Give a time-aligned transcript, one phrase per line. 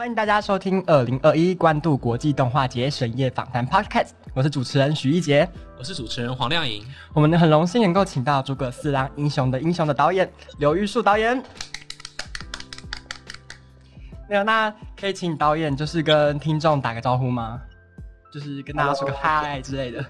[0.00, 5.46] 欢迎大家收听二零二一关渡国际动画节深夜访谈 Podcast，我是主持人许一杰，
[5.78, 6.82] 我是主持人黄亮颖。
[7.12, 11.36] 我们很荣幸能够请到诸葛四郎英雄的英雄的导演刘玉树导演。
[14.26, 17.60] 没有，那可以请导演就是跟听众打个招呼吗？
[18.32, 20.02] 就是跟大家说个嗨之类的。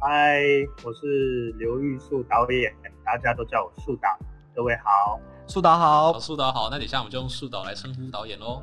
[0.00, 0.40] 嗨，
[0.84, 2.72] 我是刘玉树导演，
[3.04, 4.08] 大家都叫我树导。
[4.54, 6.68] 各位好，树导好，树导好。
[6.70, 8.62] 那等一下我们就用树导来称呼导演喽。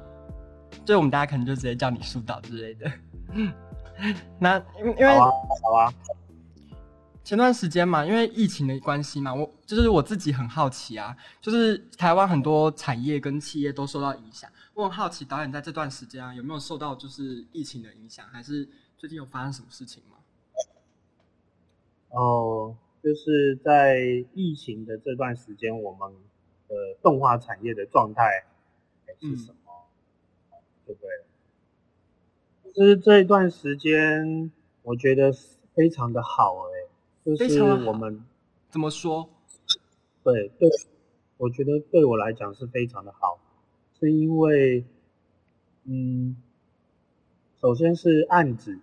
[0.85, 2.91] 就我们大家可能就直接叫你树导之类的。
[4.39, 5.31] 那因为因为好啊，
[5.63, 5.93] 好啊。
[7.23, 14.49] 前段时间嘛，因为疫情的关系嘛，我就是我自己很好奇啊，就是台湾很多产业跟企业都受到影响。
[14.73, 20.17] 我很好奇，导演在这段时间啊，有没有受到就是疫情的影响，还是最近有发生什么事情吗？
[22.09, 23.99] 哦，就是在
[24.33, 26.11] 疫情的这段时间，我们
[26.67, 28.45] 的动画产业的状态
[29.21, 29.60] 是什么？
[30.91, 32.73] 嗯、对不对？
[32.73, 34.51] 就是这一段时间，
[34.83, 35.31] 我觉得
[35.73, 36.89] 非常的好哎。
[37.23, 38.23] 就是我们
[38.69, 39.29] 怎么说？
[40.23, 40.69] 对对，
[41.37, 43.39] 我觉得对我来讲是非常的好，
[43.99, 44.83] 是因为，
[45.83, 46.35] 嗯，
[47.59, 48.79] 首先是案子，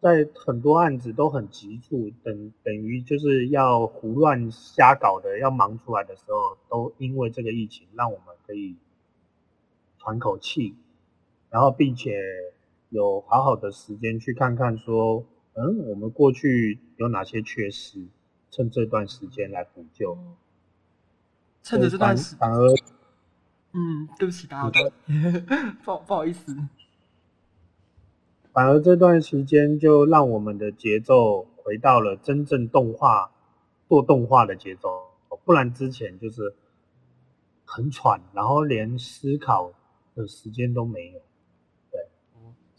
[0.00, 8.76] 在很多案子都很急促，等等于就是要胡乱瞎搞的，要忙出来的时候，都因为这个疫情，让我们可以
[9.98, 10.74] 喘口气，
[11.50, 12.18] 然后并且
[12.88, 15.24] 有好好的时间去看看说。
[15.54, 18.06] 嗯，我们过去有哪些缺失？
[18.52, 20.16] 趁这段时间来补救。
[21.60, 22.68] 趁着这段时间，反而，
[23.72, 24.80] 嗯，对不起，打扰到，
[25.84, 26.56] 不不好意思。
[28.52, 33.32] 反而这段时间就让我们的节奏回到了真正动画
[33.88, 34.88] 做动画的节奏，
[35.44, 36.54] 不然之前就是
[37.64, 39.72] 很喘，然后连思考
[40.14, 41.20] 的时间都没有。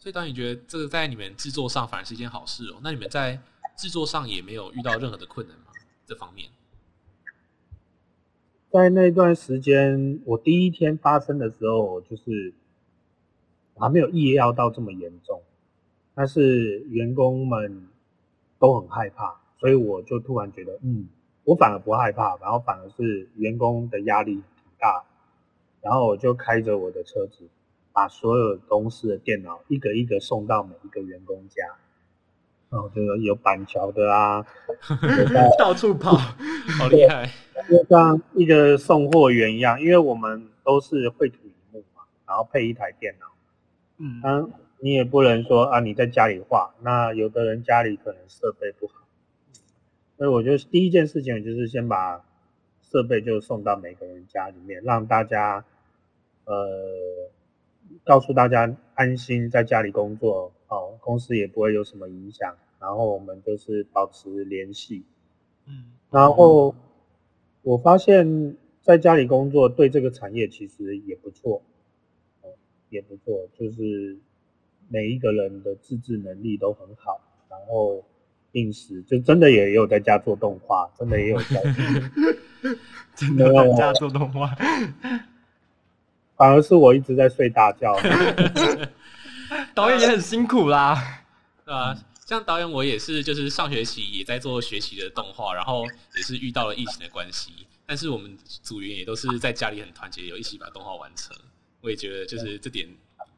[0.02, 3.38] 所以，当你觉得这个在你们制作上反而是一件好事哦，那你们在
[3.76, 5.66] 制作上也没有遇到任何的困难吗？
[6.04, 6.48] 这方面，
[8.68, 12.52] 在那段时间，我第一天发生的时候，就是
[13.76, 15.40] 还没有意料到这么严重，
[16.16, 17.86] 但是员工们
[18.58, 21.06] 都很害怕，所以我就突然觉得，嗯，
[21.44, 25.04] 我反而不害怕，然后反而是员工的压力挺大，
[25.80, 27.48] 然后我就开着我的车子。
[27.92, 31.62] 把所有公司的电脑一个一个送到每一个员工家，
[32.70, 34.46] 然后就有板桥的啊，
[35.58, 36.16] 到处跑，
[36.78, 37.30] 好厉害，
[37.68, 43.26] 就像一个送货员一样，因为我们都是绘图萤幕嘛，然后配一台电脑，
[43.98, 44.48] 嗯，啊、
[44.80, 48.94] 你也不能说啊你在家里画，那有的人家里可能设备不好，
[50.16, 52.24] 所以我觉得第一件事情就是先把
[52.80, 55.62] 设备就送到每个人家里面，让大家
[56.46, 57.28] 呃。
[58.04, 62.56] 告诉大家安心在家里工作，哦，公司也不会有什么影响。
[62.80, 65.04] 然后我们就是保持联系，
[65.66, 66.74] 嗯，然后
[67.62, 71.62] 我发现在家里工作对这个产业其实也不错，
[72.42, 72.50] 哦
[72.90, 74.18] 也不错，就是
[74.88, 77.20] 每一个人的自制能力都很好。
[77.48, 78.02] 然后
[78.50, 81.62] 定时就真的也有在家做动画，真的也有在
[83.14, 84.50] 真的在家做动画。
[86.42, 87.96] 反而是我一直在睡大觉，
[89.76, 91.22] 导演也很辛苦啦，
[91.64, 91.96] 对吧？
[92.26, 95.84] 像导演我也是，就是上学期也在做学习的动画，然后
[96.16, 97.52] 也是遇到了疫情的关系，
[97.86, 101.32] 但是我们组员也都是在家里很团结，有一起把动画完成。
[101.80, 102.88] 我也觉得就是这点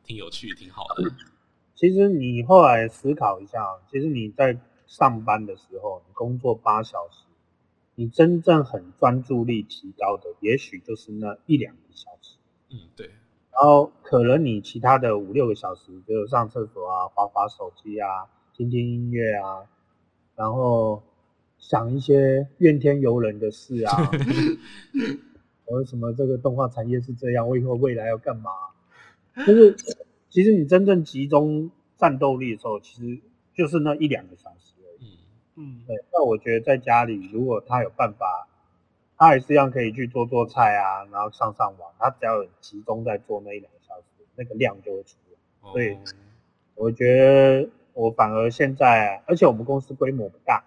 [0.02, 1.04] 挺有趣，挺好的。
[1.74, 3.58] 其实你后来思考一下，
[3.92, 4.56] 其实你在
[4.86, 7.26] 上班的时候，你工作八小时，
[7.96, 12.23] 你真正很专注力提高的，也许就是那一两个小时。
[12.74, 13.06] 嗯，对。
[13.06, 19.62] 然后可能你其他的五六个小时，就上厕所啊、划划手机啊、听听音乐啊，
[20.34, 21.00] 然后
[21.56, 24.10] 想一些怨天尤人的事啊。
[25.66, 27.48] 我为什么这个动画产业是这样？
[27.48, 28.50] 我以后未来要干嘛？
[29.46, 29.76] 就是
[30.28, 33.22] 其实你真正集中战斗力的时候，其实
[33.54, 35.16] 就是那一两个小时而已。
[35.54, 35.96] 嗯，对。
[36.12, 38.48] 那我觉得在家里，如果他有办法。
[39.16, 41.92] 他还是一样可以去做做菜啊，然后上上网。
[41.98, 45.70] 他只要有集中在做那一两个小时，那个量就会出来。
[45.72, 45.96] 所以
[46.74, 50.64] 我觉得我反而现在，而且我们公司规模不大，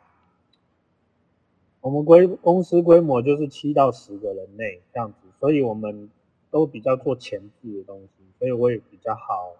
[1.81, 6.09] 我们规公司规模就是七到十个人内这样子，所以我们
[6.49, 9.51] 都比较做前置的东西，所以我也比较好，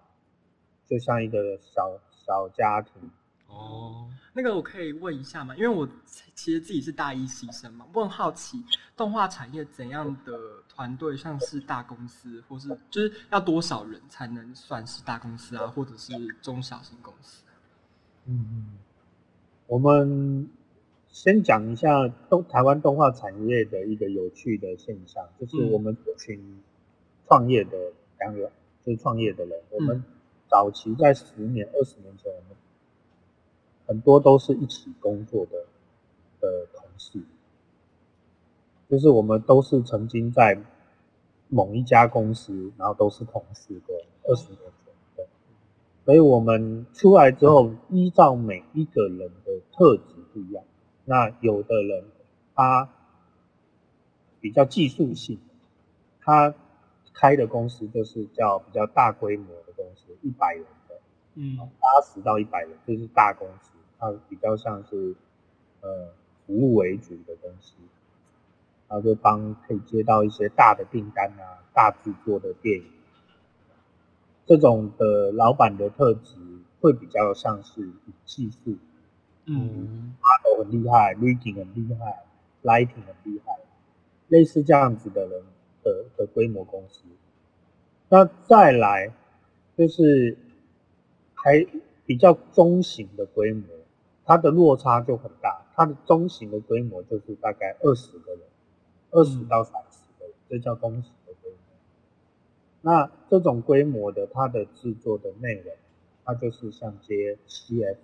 [0.88, 3.12] 就像一个小小家庭。
[3.58, 5.56] 哦，那个我可以问一下吗？
[5.56, 5.88] 因为我
[6.36, 8.64] 其实自己是大一新生嘛，我很好奇
[8.96, 10.38] 动画产业怎样的
[10.70, 17.44] 团队像是大公司，或是就是要多少人才能算是大公司啊，或者是中小型公司？
[18.26, 18.78] 嗯，
[19.66, 20.48] 我们
[21.10, 26.62] 先讲一下动台湾动画产业的一个有趣的现象，就是我们这群
[27.28, 27.78] 创业的
[28.20, 28.52] 两个，
[28.86, 30.04] 就是创业的人，我们
[30.48, 32.58] 早期在十年、二十年前，我们
[33.88, 35.66] 很多都是一起工作的
[36.42, 37.22] 的同事，
[38.90, 40.62] 就是我们都是曾经在
[41.48, 43.94] 某一家公司，然后都是同事的
[44.24, 45.26] 二十年前，对。
[46.04, 50.62] 所以我们出来之后，依照每一个人的特质不一样，
[51.06, 52.04] 那有的人
[52.54, 52.90] 他
[54.42, 55.40] 比较技术性，
[56.20, 56.54] 他
[57.14, 61.00] 开的公司就是叫比较大规模的公司，一百人的，
[61.36, 63.72] 嗯，八十到一百人就是大公司。
[64.00, 65.16] 它比较像是，
[65.82, 66.08] 呃，
[66.46, 67.74] 服务为主的东西，
[68.88, 72.86] 然后就帮可以接到一些大的订单啊，大制作的电影，
[74.46, 76.36] 这种的老板的特质
[76.80, 77.90] 会比较像是
[78.26, 78.78] 技术，
[79.46, 82.24] 嗯，画图很厉害，rigging 很厉害
[82.64, 83.58] ，lighting 很厉害，
[84.28, 85.44] 类似这样子的人
[85.84, 87.02] 的的规模公司，
[88.10, 89.12] 那再来
[89.76, 90.38] 就是
[91.34, 91.66] 还
[92.06, 93.64] 比较中型的规模。
[94.28, 98.42] 它的落差就很大，它的中型的规模就是大概二十个人，
[99.10, 101.58] 二十到三十个人，这叫中型的规模。
[102.82, 105.74] 那这种规模的，它的制作的内容，
[106.26, 107.96] 它就是像接 CF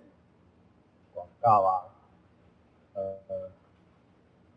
[1.12, 1.72] 广告啊，
[2.94, 3.02] 呃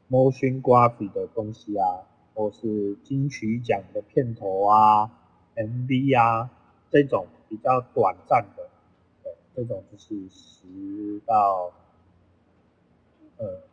[0.09, 5.11] ，motion graphic 的东西啊，或是金曲奖的片头啊
[5.57, 6.49] ，MV 啊，
[6.89, 8.69] 这种比较短暂的。
[9.57, 11.73] 这种就是十到
[13.37, 13.63] 呃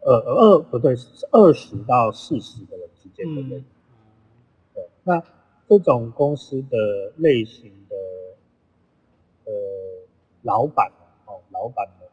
[0.00, 3.64] 呃二不对，是二十到四十个人之间的人。
[4.74, 5.24] 对，那
[5.66, 7.96] 这种公司的类型的
[9.46, 9.52] 呃
[10.42, 10.92] 老板
[11.24, 12.06] 哦，老板呢，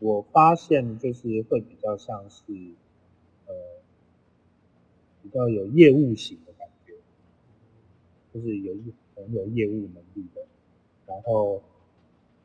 [0.00, 2.42] 我发现就是会比较像是
[3.46, 3.54] 呃
[5.22, 6.94] 比较有业务型的感觉，
[8.34, 8.74] 就是有
[9.14, 10.44] 很有业务能力的，
[11.06, 11.62] 然后。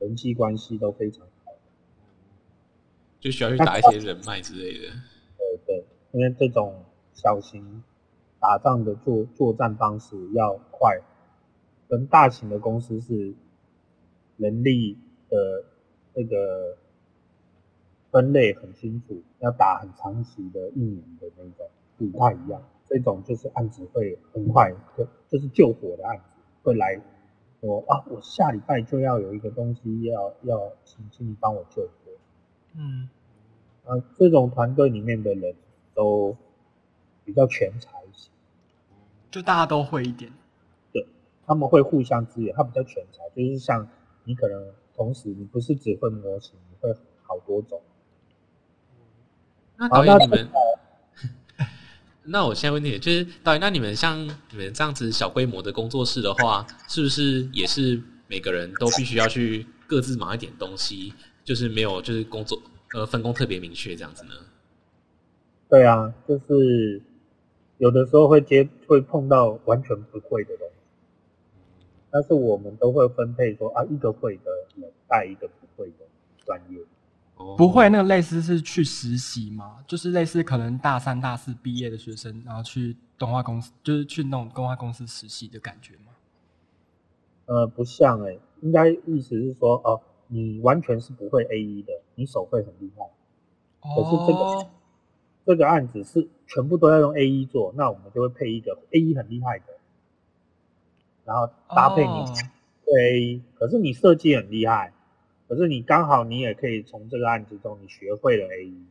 [0.03, 1.53] 人际关系都非常好，
[3.21, 4.93] 就需要去打一些人脉之类的。
[5.37, 6.83] 对对，因为这种
[7.13, 7.81] 小型
[8.37, 10.99] 打仗的作作战方式要快，
[11.87, 13.33] 跟大型的公司是
[14.35, 14.97] 人力
[15.29, 15.63] 的
[16.13, 16.77] 那个
[18.11, 22.61] 分类很清楚，要打很长期的一年的那种不太一样。
[22.89, 27.01] 这种就是案子会很快，就就是救火的案子会来。
[27.63, 32.11] 我啊，我下礼拜就要有一个东西要要请请你帮我救火。
[32.73, 33.07] 嗯，
[33.85, 35.55] 啊，这种团队里面的人
[35.93, 36.35] 都
[37.23, 38.29] 比较全才一些，
[39.31, 40.29] 就大家都会一点。
[40.91, 41.07] 对，
[41.45, 43.87] 他们会互相支援，他比较全才，就是像
[44.25, 47.81] 你可能同时你不是只会模型，你会好多种。
[49.77, 50.49] 那导演你们。
[52.25, 54.17] 那我现在问题就是，导演，那你们像
[54.49, 62.61] 你们这样子小规模的工作室的话，是不是也是每个人都必须要去各自忙一点东西，就是没有就是工作
[62.93, 64.31] 呃分工特别明确这样子呢？
[65.69, 67.01] 对啊，就是
[67.77, 76.05] 有的时候会接会碰到完全不会的东西，但是我们都会分配说啊，一个会的人带一个不会的
[76.45, 76.79] 专业。
[77.35, 79.83] 不会，那个类似是去实习吗？
[79.87, 86.13] 就是类似可能大三、大四毕业的学生，然后去动画公司，就是去那种动画公司实习的感觉吗？
[87.45, 93.05] 呃，不像诶、欸，应该意思是说，哦，你完全是不会 AE 的，你手绘很厉害。
[93.81, 94.69] 可是这个、哦、
[95.45, 99.65] 这个案子是全部都要用 AE 做，那我们就会配一个 AE 很厉害的，
[101.25, 102.13] 然后搭配你
[102.85, 104.93] 对 AE，可是你设计很厉害。
[105.53, 108.85] 可是你刚好，你也可以从这个案子中，你学会了 AE，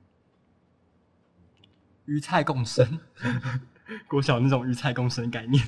[2.05, 3.01] 鱼菜共生，
[4.07, 5.61] 国小那种鱼菜共生的概念。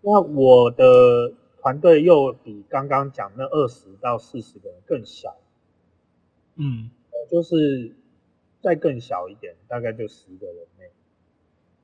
[0.00, 5.36] 那我的团队又比刚刚讲那二十到四十个人更小，
[6.56, 6.90] 嗯，
[7.30, 7.94] 就是
[8.60, 10.90] 再更小一点，大概就十个人内。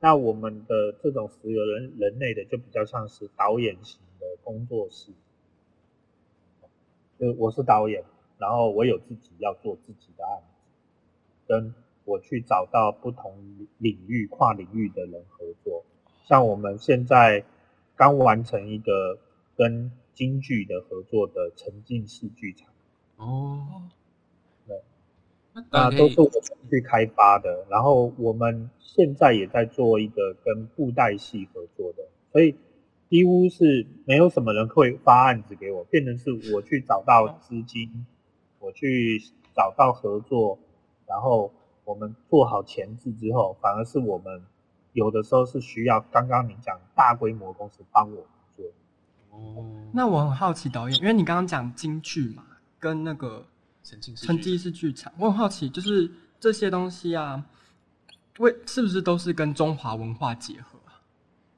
[0.00, 5.12] 那我们的这种十个人人类的，就比较像是导演型的工作室。
[7.18, 8.04] 就我是导演，
[8.38, 10.54] 然后我有自己要做自己的案子，
[11.46, 13.35] 跟我去找到不同
[13.78, 15.85] 领域、跨领域的人合作。
[16.25, 17.44] 像我们现在
[17.94, 19.18] 刚完成一个
[19.56, 22.68] 跟京剧的合作的沉浸式剧场。
[23.16, 23.82] 哦，
[24.66, 24.80] 对
[25.70, 27.64] 那都是我们去开发的。
[27.70, 32.54] 然后我们现在也在做一个跟布袋戏合作的，所以
[33.08, 38.06] 几乎是没有什么人会发案子给我，变成是我去找到资金，
[38.58, 39.22] 我去
[39.54, 40.58] 找到合作，
[41.06, 41.52] 然后
[41.84, 44.42] 我们做好前置之后，反而是我们
[44.92, 48.26] 有的时候是需要刚刚你讲大规模公司帮我。
[49.30, 52.42] 哦，那我很好奇导演，因为你刚刚讲京剧嘛，
[52.78, 53.44] 跟那个
[53.82, 56.10] 沉浸式剧场，我很好奇，就是
[56.40, 57.44] 这些东西啊，
[58.38, 60.75] 为是不是都是跟中华文化结合啊？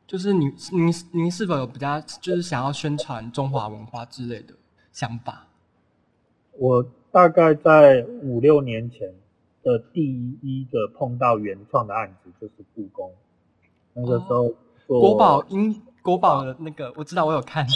[0.09, 4.55] 就是你您您是否有比较就是想要宣传中华文化之类的
[4.91, 5.47] 想法？
[6.53, 9.15] 我大概在五六年前
[9.63, 13.13] 的第一个碰到原创的案子就是故宫，
[13.93, 14.49] 那个时候
[14.87, 15.83] 做国宝音。
[16.01, 17.67] 国宝的那个我知道，我有看。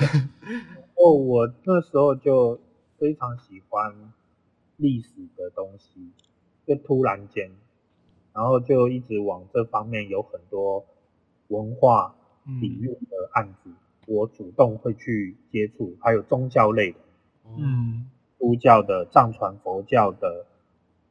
[0.96, 2.58] 哦，我那时候就
[2.96, 3.94] 非常喜欢
[4.78, 6.10] 历史的东西，
[6.66, 7.50] 就突然间，
[8.32, 10.82] 然后就一直往这方面有很多
[11.48, 12.14] 文化
[12.60, 13.74] 领域的案子，嗯，
[14.06, 16.98] 我主动会去接触，还有宗教类的，
[17.58, 20.46] 嗯，儒教的、藏传佛教的、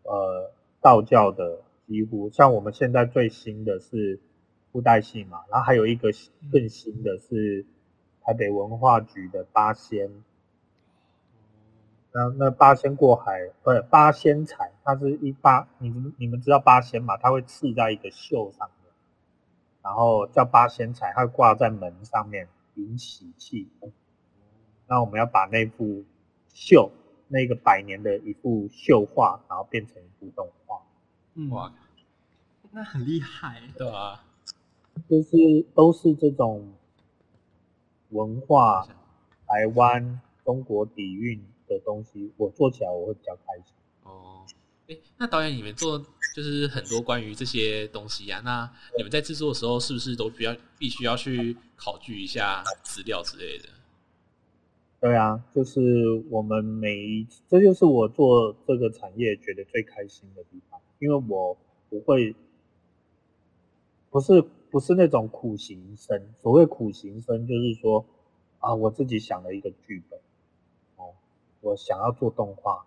[0.03, 0.51] 呃，
[0.81, 4.19] 道教的，几乎像我们现在最新的是。
[4.71, 6.09] 布袋戏嘛，然后还有一个
[6.51, 7.65] 更新的是
[8.21, 10.11] 台北文化局的八仙，
[12.11, 17.15] 那那八仙过海，不是八仙彩，它是一八，你们你们知道八仙嘛？
[17.15, 18.74] 它会刺在一个绣上面，
[19.85, 23.69] 然后叫八仙彩，它挂在门上面引喜气。
[24.87, 26.03] 那我们要把那幅
[26.51, 26.89] 绣，
[27.27, 30.81] 那个百年的一幅绣画，然后变成一部动画。
[31.35, 31.71] 嗯，哇，
[32.71, 34.23] 那很厉害，对吧？
[35.07, 35.37] 就是
[35.75, 36.73] 都是这种
[38.09, 38.87] 文化，
[39.45, 43.75] 台湾、中国底蕴的东西，我做起来我会比较开心。
[44.01, 44.34] 哦，
[44.87, 45.97] 哎，那导演你们做
[46.35, 53.69] 就是很多关于这些东西、啊，那你们在制作的时候是不是都比较必须要去考据一下资料之类的？
[54.99, 55.79] 对啊，就是
[56.29, 61.57] 我们每一，这就是我做这个产业觉得最开心的地方，因为我
[61.89, 62.35] 不会，
[64.09, 64.43] 不是。
[64.71, 68.05] 不是那种苦行僧，所谓苦行僧就是说，
[68.59, 70.19] 啊，我自己想了一个剧本，
[70.97, 71.13] 哦，
[71.61, 72.85] 我想要做动画，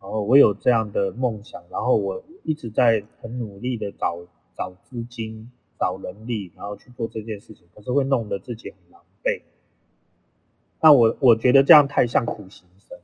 [0.00, 4.18] 然后我有这样的梦想，然后我一直在很努力的找
[4.56, 9.42] 找资金、找人力，然后去做这件事情，可是会弄得自己很狼狈。
[10.80, 12.98] 那我我觉得这样太像苦行僧，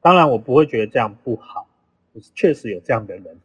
[0.00, 1.66] 当然我不会觉得这样不好，
[2.14, 3.40] 就是确实有这样的人。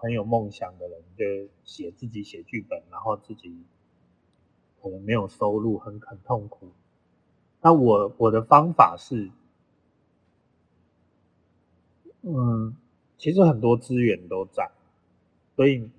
[0.00, 3.54] 很有梦想的人，就写自己写剧本，然后自己
[4.80, 6.68] 可能没有收入，很很痛苦。
[7.60, 9.28] 那我我的方法是，
[12.22, 12.76] 嗯，
[13.18, 14.70] 其实很多资源都在，
[15.54, 15.90] 所以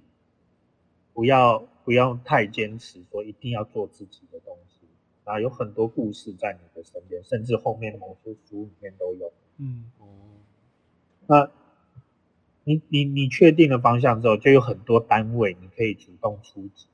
[1.13, 4.86] 不要不要太坚持说一定要做自己的东西。
[5.24, 9.32] 啊，有很多故事在你的身边，甚至后面某些书里面都有。
[9.58, 10.06] 嗯，哦，
[11.27, 11.51] 那。
[12.65, 16.88] 你你你确定了方向之后，就有很多单位你可以主动出击。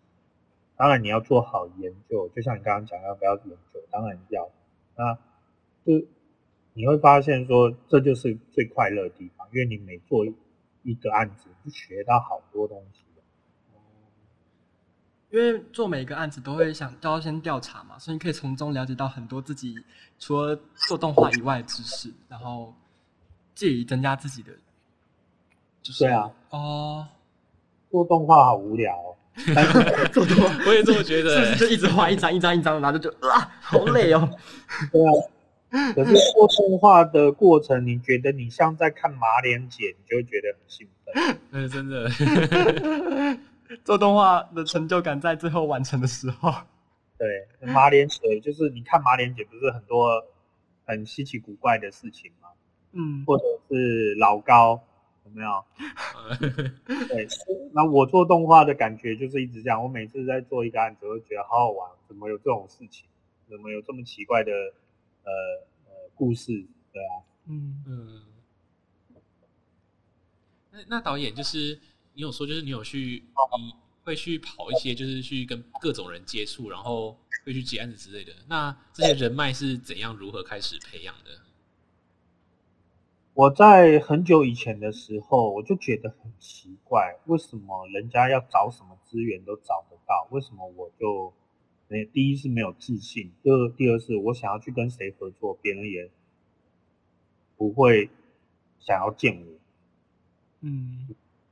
[0.75, 4.50] 当然你要做好研究，就像你刚刚讲要不要研究，当然要。
[4.95, 5.13] 那
[5.86, 6.03] 就
[6.79, 10.25] 你会发现说，这就是最快乐的地方，因为你每做
[10.83, 13.01] 一个案子，就学到好多东西。
[15.29, 19.75] 因为做每一个案子都会想都要先调查嘛，所以你可以从中了解到很多自己
[20.17, 20.57] 除了
[20.88, 22.74] 做动画以外的知识，然后
[23.53, 24.53] 借以增加自己的。
[25.83, 27.07] 就是、对啊，哦，
[27.91, 29.15] 做动画好无聊、哦
[30.13, 34.27] 做动画我也这么觉得，是是就一直画一张一张一张，然后就就啊，好累哦。
[34.91, 35.12] 对啊，
[35.93, 41.38] 可是做动画的过程，你觉得你像在看马脸姐，你就会觉得很兴奋。
[41.51, 42.09] 嗯，真的，
[43.83, 46.51] 做动画的成就感在最后完成的时候。
[47.17, 50.23] 对，马脸姐就是你看马脸姐，不是很多
[50.85, 52.49] 很稀奇古怪的事情吗？
[52.93, 54.81] 嗯，或者是老高。
[55.25, 55.63] 有没有？
[57.07, 57.27] 对，
[57.71, 59.83] 那我做动画的感觉就是一直这样。
[59.83, 63.05] 我每次在做一个案子，我会觉得好好玩，怎么有这种事情？
[63.47, 64.51] 怎么有这么奇怪的
[65.29, 66.65] 呃呃故事？
[66.91, 67.13] 对啊，
[67.45, 68.24] 嗯嗯。
[70.71, 71.79] 那那导演就是
[72.13, 73.24] 你有说，就是你有去，
[73.59, 78.33] 你会去跑一些，就是去跟各种人接触，然后会去接案子之类的。
[78.48, 81.31] 那这些人脉是怎样如何开始培养的？
[83.36, 91.33] 我在很久以前的时候，我就觉得很奇怪，为什么人家要找什么资源都找得到，为什么我就，
[92.13, 96.10] 第一是没有自信，第二第二是我想要去跟谁合作，别人也
[97.58, 98.10] 不会
[98.79, 99.46] 想要见我，
[100.62, 101.08] 嗯，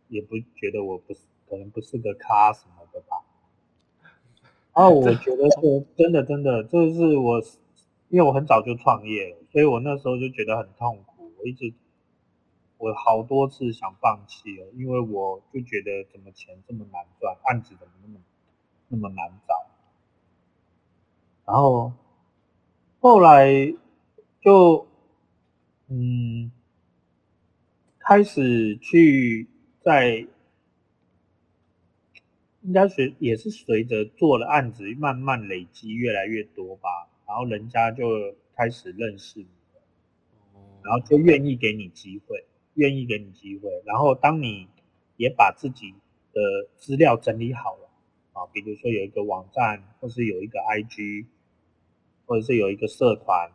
[0.09, 3.23] 也不觉得我不是可能不是个咖什么的吧。
[4.73, 7.41] 啊我觉得说真的真的，这是我
[8.09, 11.73] 因为我很早就创业了，所以我那时候就觉得很痛苦，我一直。
[12.79, 18.19] 我好多次想放弃了，因为我就觉得怎么钱这么难赚，案子怎么那么
[18.89, 19.66] 那么难找。
[21.47, 21.93] 然后
[22.99, 23.73] 后来
[24.41, 24.85] 就
[25.87, 26.51] 嗯
[27.99, 29.47] 开始去
[29.81, 30.27] 在
[32.61, 39.47] 应该随也是随着做了案子慢慢累积越来越多吧，然后人家就开始认识你，
[40.83, 42.45] 然后就愿意给你机会。
[42.73, 44.67] 愿意给你机会，然后当你
[45.15, 45.95] 也把自己
[46.31, 47.89] 的资料整理好了
[48.33, 51.25] 啊，比如说有一个网站，或是有一个 IG，
[52.27, 53.49] 或者是有一个社团，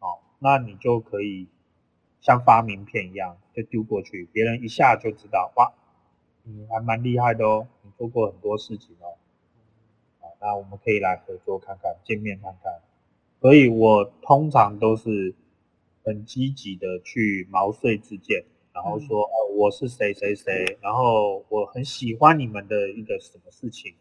[0.00, 1.48] 哦，那你就可以
[2.20, 5.72] 像发名片一样就丢过去，别人一下就知道，哇，
[6.42, 9.16] 你还蛮厉害的哦，你做过很多事情哦，
[10.20, 12.82] 啊，那我们可以来合作看看，见面看看。
[13.40, 15.34] 所以我通常都是。
[16.04, 23.94] 很积极的去毛遂自荐，然后说，哦，我是谁谁谁，然后我很喜欢你们的一个什么事情，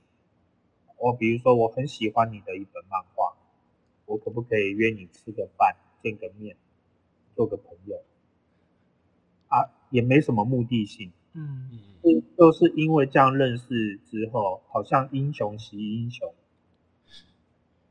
[0.97, 3.37] 我比如说我很喜欢你的一本漫画，
[4.11, 6.57] 我可不可以约你吃个饭，见个面，
[7.33, 7.95] 做个朋友？
[9.47, 11.69] 啊，也没什么目的性，嗯，
[12.03, 16.33] 是就是因为这样认识之后，好像英雄惜英雄，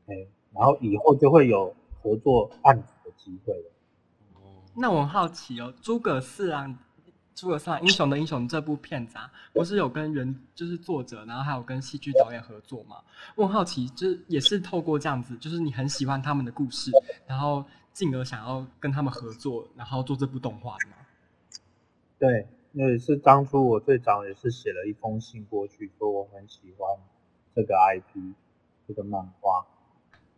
[0.05, 3.71] 哎，然后以后就会有合作案子的机会了。
[4.75, 6.77] 那我很好奇哦，诸葛四郎，
[7.33, 12.97] 诸葛四郎英雄的英雄这部片子啊，不是有跟原就是作者，然后还有跟戏剧导演合作吗？
[13.35, 16.91] 我很好奇，就是也是透过这样子，就是你很喜欢他们的故事，
[17.25, 20.97] 然后进而想要跟他们合作，然后做这部动画的吗？
[22.19, 26.89] 对，那也是当初我最早也是写了一封信过去，说我很喜欢
[27.55, 28.33] 这个 IP
[28.87, 29.65] 这个漫画，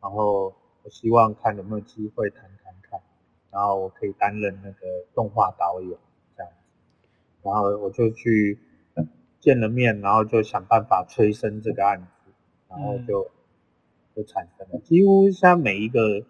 [0.02, 0.54] 然后
[0.84, 3.00] 我希望看有没有机会谈谈看。
[3.52, 5.96] 然后我可以担任那个动画导演，
[7.44, 8.58] 然后我就去
[9.40, 12.32] 见了面，然后就想办法催生这个案子，
[12.70, 13.30] 然后就
[14.16, 14.80] 就产生了。
[14.80, 16.26] 几乎像每一个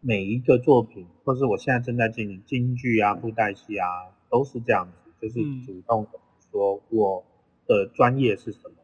[0.00, 3.86] 每一个作品，或是我现在正在进行京剧啊、布袋戏啊，
[4.30, 6.18] 都是这样子，就是主动的
[6.50, 7.24] 说我
[7.66, 8.76] 的专业是什么，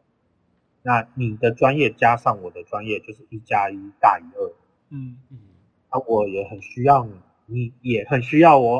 [0.83, 4.53] 那你的专业加上我的专业，就是一加一大于二。
[4.89, 5.37] 嗯嗯。
[5.89, 7.13] 啊，我也很需要你，
[7.51, 8.79] 你也很需要我，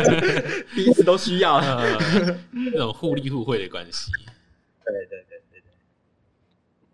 [0.74, 4.10] 彼此都需要， 呃、那种互利互惠的关系。
[4.84, 5.64] 对对对对对。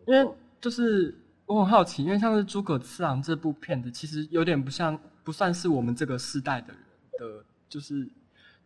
[0.06, 1.14] 因为就是
[1.46, 6.76] 我很好奇，因为像是《诸葛次郎》这部片子，其实有点不像，不算是我们这个世代的人
[7.18, 8.08] 的，就是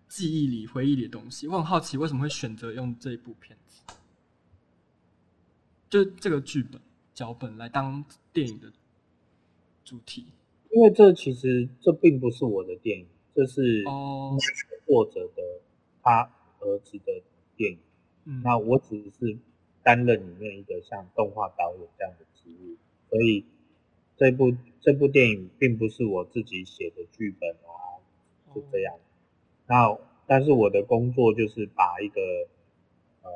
[0.08, 1.46] 记忆里、回忆里的东西。
[1.46, 3.82] 我很好奇，为什么会选择用这一部片子，
[5.90, 6.80] 就这个剧本
[7.12, 8.72] 脚本来当电影的
[9.84, 10.26] 主题。
[10.70, 13.82] 因为这其实这并不是我的电影，这是
[14.86, 15.42] 作者的
[16.00, 16.30] 他
[16.60, 17.22] 儿子的
[17.56, 17.78] 电影。
[18.24, 19.36] 嗯，那我只是
[19.82, 22.76] 担任里面一个像动画导演这样的职务，
[23.08, 23.44] 所以
[24.16, 27.98] 这部这部电影并不是我自己写的剧本啊，
[28.54, 28.94] 是这样。
[29.66, 32.20] 那但是我的工作就是把一个
[33.22, 33.30] 呃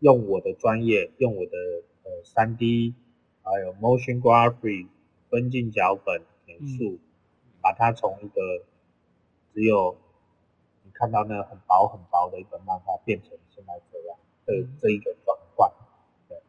[0.00, 1.58] 用我的专业，用我的
[2.04, 2.94] 呃 3D
[3.42, 4.86] 还有 motion graphic
[5.28, 6.22] 分镜脚本。
[6.60, 6.98] 数、嗯，
[7.60, 8.40] 把它从一个
[9.54, 9.96] 只有
[10.84, 15.70] 你看到那个很薄很薄的一本漫画，变成现在这样的、嗯、这一个转换。
[16.28, 16.40] 对，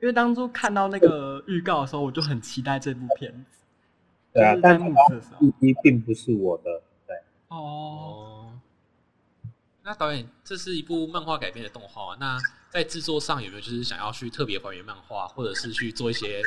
[0.00, 3.60] 因为当初看到那个预告的时候，我就很期待这部片子。
[4.32, 4.92] 对啊，但是
[5.60, 6.82] 第一并不是我的。
[7.06, 7.16] 对。
[7.48, 8.52] 哦。
[9.82, 12.36] 那导演，这是一部漫画改编的动画，那
[12.68, 16.42] 在制作上有没有就是想要去特别还原漫画，或者是去做一些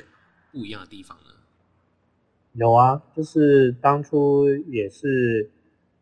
[0.51, 1.31] 不一样的地方呢？
[2.59, 5.49] 有啊，就是当初也是，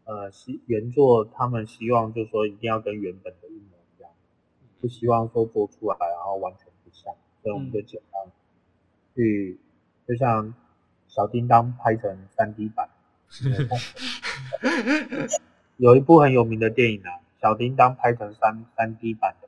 [0.05, 4.09] 呃，希原作他们希望就是说一定要跟原本的一模一样，
[4.81, 8.23] 不希望说做出来然后完全不像，所以我们就简单
[9.13, 9.59] 去，
[10.07, 10.51] 就像
[11.07, 12.89] 小叮当拍成三 D 版，
[15.77, 19.47] 有一部很有名的电影啊，小叮当拍成三三 D 版的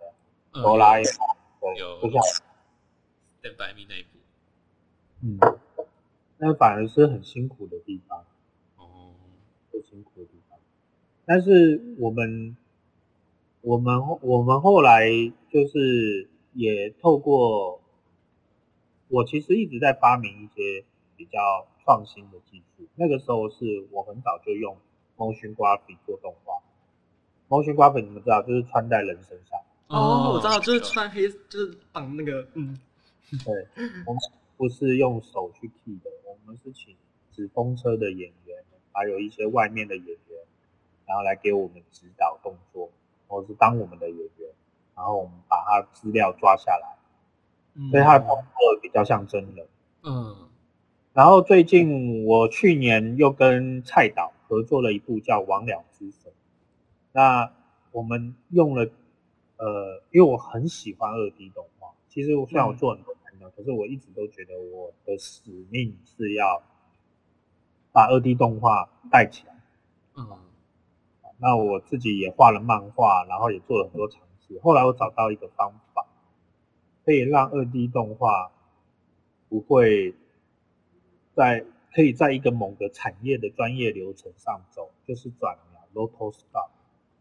[0.62, 1.04] 哆啦 A
[1.60, 2.22] 梦，有，就像
[3.42, 4.10] 邓白米那一部，
[5.24, 5.40] 嗯。
[6.40, 8.26] 那反而是很辛苦的地方，
[8.78, 9.14] 哦，
[9.72, 10.58] 很辛苦的地方。
[11.26, 12.56] 但是我们，
[13.62, 15.10] 我们我们后来
[15.52, 17.82] 就是也透过，
[19.10, 20.84] 我其实一直在发明一些
[21.18, 22.88] 比较创新的技术。
[22.96, 24.78] 那个时候是我很早就用
[25.18, 26.56] motion graphic 做动画。
[27.50, 29.60] motion graphic 你们知道，就是穿在人身上。
[29.88, 32.80] 哦，我知道，就是穿黑，就是绑那个，嗯，
[33.44, 33.68] 对，
[34.06, 34.22] 我们
[34.56, 36.19] 不是用手去 key 的，我
[36.50, 36.96] 们是请
[37.32, 38.58] 纸风车的演员，
[38.92, 40.18] 还有一些外面的演员，
[41.06, 42.90] 然后来给我们指导动作，
[43.28, 44.50] 或是当我们的演员，
[44.96, 46.98] 然后我们把他资料抓下来，
[47.76, 49.68] 嗯、所以他的动作比较像真人。
[50.04, 50.50] 嗯，
[51.14, 56.32] 然后最近我去年又跟蔡导合作了一部叫《魍魎之神》，
[57.12, 57.54] 那
[57.92, 58.90] 我们用了。
[59.62, 63.14] 呃，因为我很喜欢二 D 动画，其实虽然我做很多
[63.56, 66.62] 可是我一直都觉得我的使命是要
[67.92, 69.56] 把二 D 动画带起来。
[70.16, 70.40] 嗯，
[71.38, 74.60] 那我自己也画了漫画，然后也做了很多尝试。
[74.60, 76.06] 后来我找到一个方法，
[77.06, 78.52] 可以让二 D 动画
[79.48, 80.14] 不会
[81.34, 86.70] 在可以在一个某个产业的专业流程上走，就是转描 rotoscope，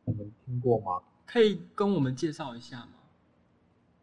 [0.05, 1.03] 你们听过吗？
[1.25, 2.89] 可以跟我们介绍一下吗？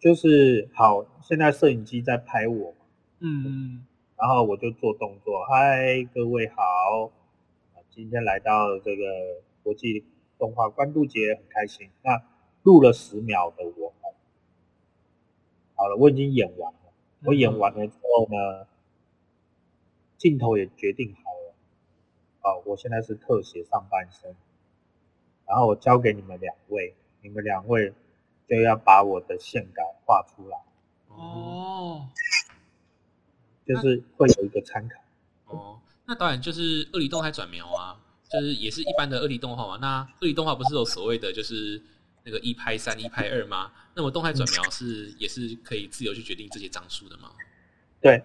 [0.06, 2.86] 就是好，现在摄影机在拍我嘛，
[3.22, 3.84] 嗯，
[4.16, 7.12] 然后我就做动作，嗨，各位好，
[7.90, 9.04] 今天来到这个
[9.64, 10.06] 国际
[10.38, 11.90] 动画关渡节，很开心。
[12.04, 12.22] 那
[12.62, 13.92] 录了十秒的我，
[15.74, 16.80] 好了，我已经演完了。
[17.24, 18.68] 我演完了之后呢，
[20.20, 21.56] 镜头也决定好了，
[22.42, 24.36] 好，我现在是特写上半身，
[25.48, 26.94] 然后我交给你们两位。
[27.24, 27.92] 你们两位
[28.48, 30.58] 就要把我的线稿画出来
[31.08, 32.08] 哦，
[33.66, 35.00] 就是会有一个参考
[35.56, 35.80] 哦。
[36.06, 37.98] 那导演就是二里动态转描啊，
[38.30, 39.78] 就是也是一般的二里动画嘛。
[39.82, 41.82] 那二里动画不是有所谓的就是
[42.24, 43.72] 那个一拍三、一拍二吗？
[43.96, 47.32] 那么动态转描是也是可以自由去决定这些张数的吗？
[48.02, 48.22] 对，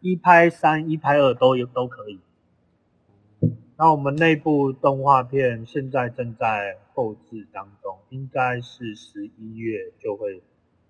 [0.00, 2.20] 一拍三、一拍二都有都可以。
[3.76, 10.42] 那我们内部动画片现在正在后置当中，应该是十一月就会，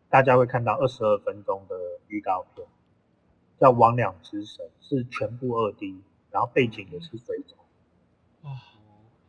[0.08, 1.74] 大家会看到二十二分钟的
[2.08, 2.66] 预告片，
[3.58, 5.98] 叫《魍魎之神》，是全部二 D，
[6.30, 7.56] 然后背景也是水肿，
[8.42, 8.50] 哇，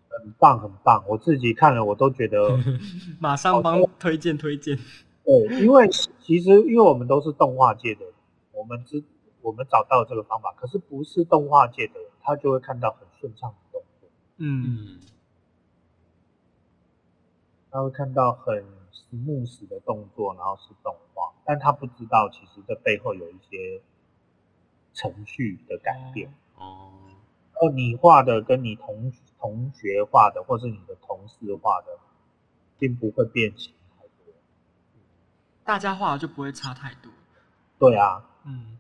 [0.10, 2.58] 很棒很棒，我自己看了我都觉得，
[3.20, 4.78] 马上帮推荐推荐，
[5.24, 5.88] 对，因为
[6.20, 8.14] 其实因为我们都是动画界的人，
[8.52, 9.04] 我们知
[9.42, 15.00] 我们找到这个方法，可是不是动画界的人，他就会看到很顺畅的动作，嗯，
[17.76, 23.82] 他会看到很 smooth 的动作，然后是动画，但他不知道其实这背后有一些
[24.94, 26.94] 程序的改变哦。
[27.60, 31.88] 哦你画的跟你同同学画的，或是你的同事画的，
[32.80, 34.34] 并不会变形太多，
[35.66, 37.12] 大家画的就不会差太多。
[37.78, 38.80] 对啊，嗯。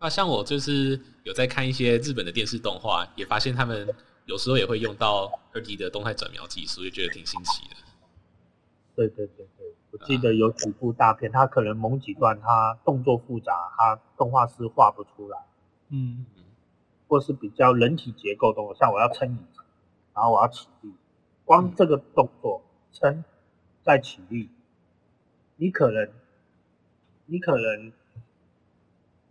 [0.00, 3.88] 那像我就是有在看一些日本的电视动画，也发现他们
[4.26, 7.76] 有时候也会用到二 D 的动态转描技术，就觉得挺新奇的。
[8.96, 15.38] 对对对对，我记得有几部大片，它可能某几段它动作复杂，它动画师画不出来。
[15.88, 16.24] 嗯，
[17.08, 19.60] 或是比较人体结构动作，像我要撑椅子，
[20.14, 20.92] 然后我要起立，
[21.44, 23.24] 光这个动作撑
[23.82, 24.48] 再起立，
[25.56, 26.10] 你可能，
[27.26, 27.92] 你可能。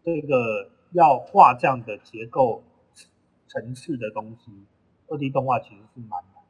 [0.05, 2.61] 这个要画这样的结构
[3.47, 4.51] 层次的东西，
[5.13, 6.43] 二 D 动画其实是蛮难。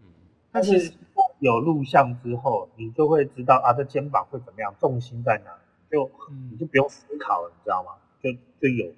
[0.00, 0.06] 嗯，
[0.50, 0.92] 但是
[1.38, 5.50] 有录像之后，你就会知道啊，这肩膀会怎么样，重心在哪，
[5.90, 6.10] 就
[6.50, 7.92] 你就不用思考了，你知道吗？
[8.20, 8.92] 就就有，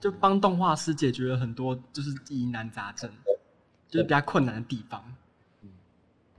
[0.00, 3.10] 就帮动画师解决了很多就是疑难杂症，
[3.88, 5.04] 就是比较困难的地方。
[5.62, 5.70] 嗯，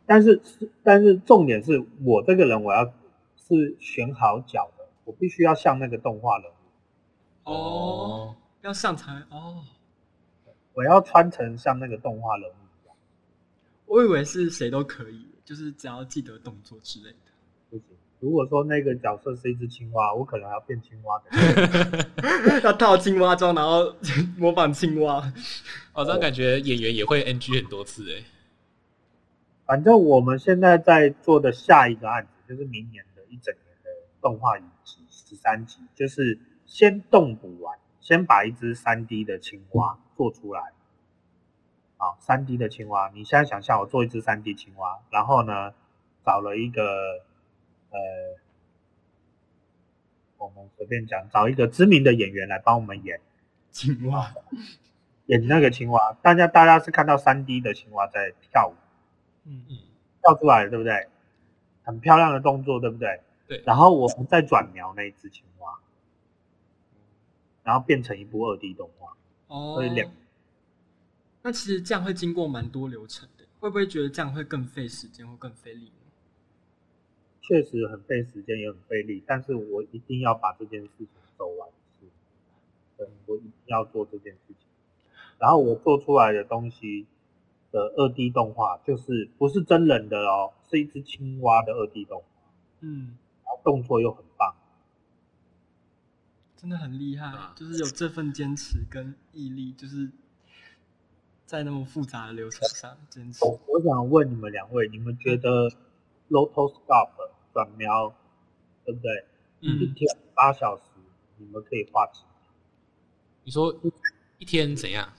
[0.06, 0.42] 但是
[0.84, 2.86] 但是重点是我这个人，我要
[3.38, 4.70] 是选好角。
[5.06, 9.64] 我必须要像那个动画人物哦，要上台哦。
[10.78, 12.96] 我要穿成像那个动画人物一样。
[13.88, 17.18] 我以为是谁都可以，就是只要记得动作之类的。
[17.72, 17.86] 不行，
[18.20, 22.62] 如果说那个角色是一只青蛙，我可能还要变青蛙的。
[22.63, 23.92] 要套青蛙装，然后
[24.38, 25.34] 模仿青蛙。
[25.94, 28.24] 哦，这样感觉演员也会 NG 很多次哎。
[29.66, 33.90] 反正我们现在在做的下一个案子，就是明年的一整年的
[34.22, 35.00] 动画影集。
[35.10, 40.72] 十三集就是先动补完，先把一只三 D 的青蛙做出来。
[41.98, 45.74] 啊，三 D 的青蛙，你现在想象我做一只三 D 青蛙，然后呢，
[46.24, 46.86] 找了一个
[47.89, 48.00] 呃，
[50.38, 53.20] 我们随便讲，找一个知名的演员来帮我们演
[53.72, 54.34] 青蛙，
[55.26, 56.13] 演那个青蛙。
[56.22, 58.74] 大家大家是看到三 D 的青蛙在跳舞，
[59.43, 59.76] 嗯嗯，
[60.22, 61.10] 跳出来了，对不对？
[61.84, 63.20] 很漂亮的动作，对不对？
[63.50, 65.74] 对，然后我们再转描那一只青蛙，
[67.68, 69.12] 然后变成一部二 D 动画，
[69.48, 70.10] 哦，所以两
[71.42, 75.92] 那其实这样会经过蛮多流程的，会不会觉得这样会更费时间或更费力呢？
[77.42, 81.68] 确实很费时间也很费力，但是我一定要把这件事情走完，
[82.00, 82.06] 是，
[82.96, 84.56] 对，我一定要做这件事情。
[85.38, 87.06] 然后我做出来的东西
[87.72, 92.50] 的二 D 动画，就是不是真人的哦，是一只青蛙的二 D 动画，
[92.80, 94.27] 嗯，然后动作又很棒。
[96.58, 100.12] 真的很厉害，就是有这份坚持跟毅力，就是
[101.46, 103.46] 在那么复杂的流程上坚持。
[103.46, 105.70] 我我想问你们两位，你们觉得
[106.30, 108.12] Rotoscope 转描，
[108.84, 109.26] 对不对？
[109.62, 109.80] 嗯。
[109.80, 110.82] 一天八小时，
[111.38, 112.24] 你们可以画几？
[113.43, 113.80] 你说
[114.39, 115.13] 一天怎样？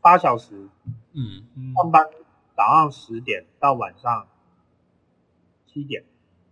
[0.00, 0.68] 八小时。
[1.12, 1.44] 嗯。
[1.76, 2.04] 上班
[2.56, 4.26] 早上十点到晚上
[5.68, 6.04] 七点，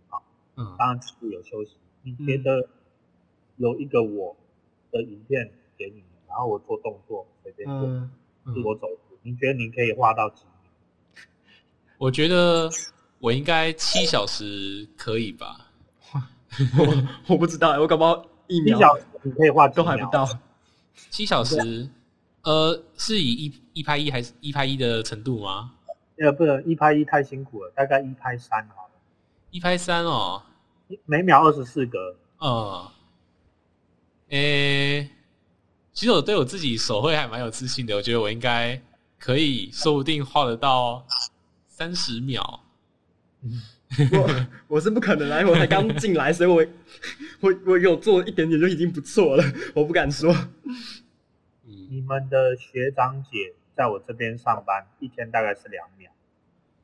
[0.07, 0.23] 好。
[0.55, 0.75] 嗯。
[0.79, 1.75] 当然是有休息。
[2.03, 2.69] 你觉得？
[3.59, 4.35] 有一个我
[4.89, 8.97] 的影片给你，然后我做动作随便做，自我走路。
[9.21, 10.43] 你觉得你可以画到几？
[11.97, 12.69] 我觉得
[13.19, 15.71] 我应该七小时可以吧。
[16.77, 18.79] 我我不知道，我搞不好一秒。
[18.79, 20.25] 小时你可以画都还不到。
[21.09, 21.89] 七小时，
[22.43, 25.73] 呃，是以一一拍一还是一拍一的程度吗？
[26.17, 28.91] 呃，不能一拍一太辛苦了，大概一拍三好了。
[29.51, 30.43] 一拍三哦，
[31.05, 32.15] 每秒二十四格。
[32.39, 32.87] 嗯。
[34.29, 35.09] 诶、欸，
[35.93, 38.79] 其实我对我自己手绘还蛮有自信的，我觉得我应该
[39.17, 41.05] 可以，说不定画得到
[41.67, 42.63] 三十秒。
[44.11, 46.63] 我我是不可能来，我才刚进来，所以我
[47.39, 50.35] 我我有做一点点就已经不错了，我不敢说。
[51.63, 56.11] 你们的学长姐在我这边上班，一天大概是两秒。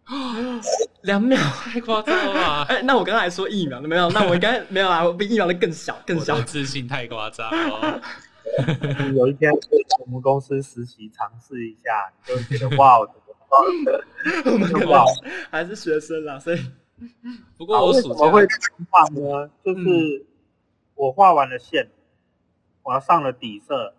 [1.06, 2.66] 两秒太夸张了吧？
[2.70, 6.40] 哎、欸，那我刚才说一秒都没有，那我应该没有啊，我比一秒的更小，更小。
[6.42, 8.02] 自信太夸张了。
[9.16, 9.52] 有一天
[10.06, 13.10] 我们公司实习，尝试一下，就觉得哇，我
[14.46, 15.06] 我们可能
[15.50, 16.60] 还是学生啦，所以。
[17.58, 19.50] 不过我暑假为什么会画呢？
[19.66, 20.26] 就是
[20.96, 21.90] 我画完了线，
[22.84, 23.94] 我要上了底色，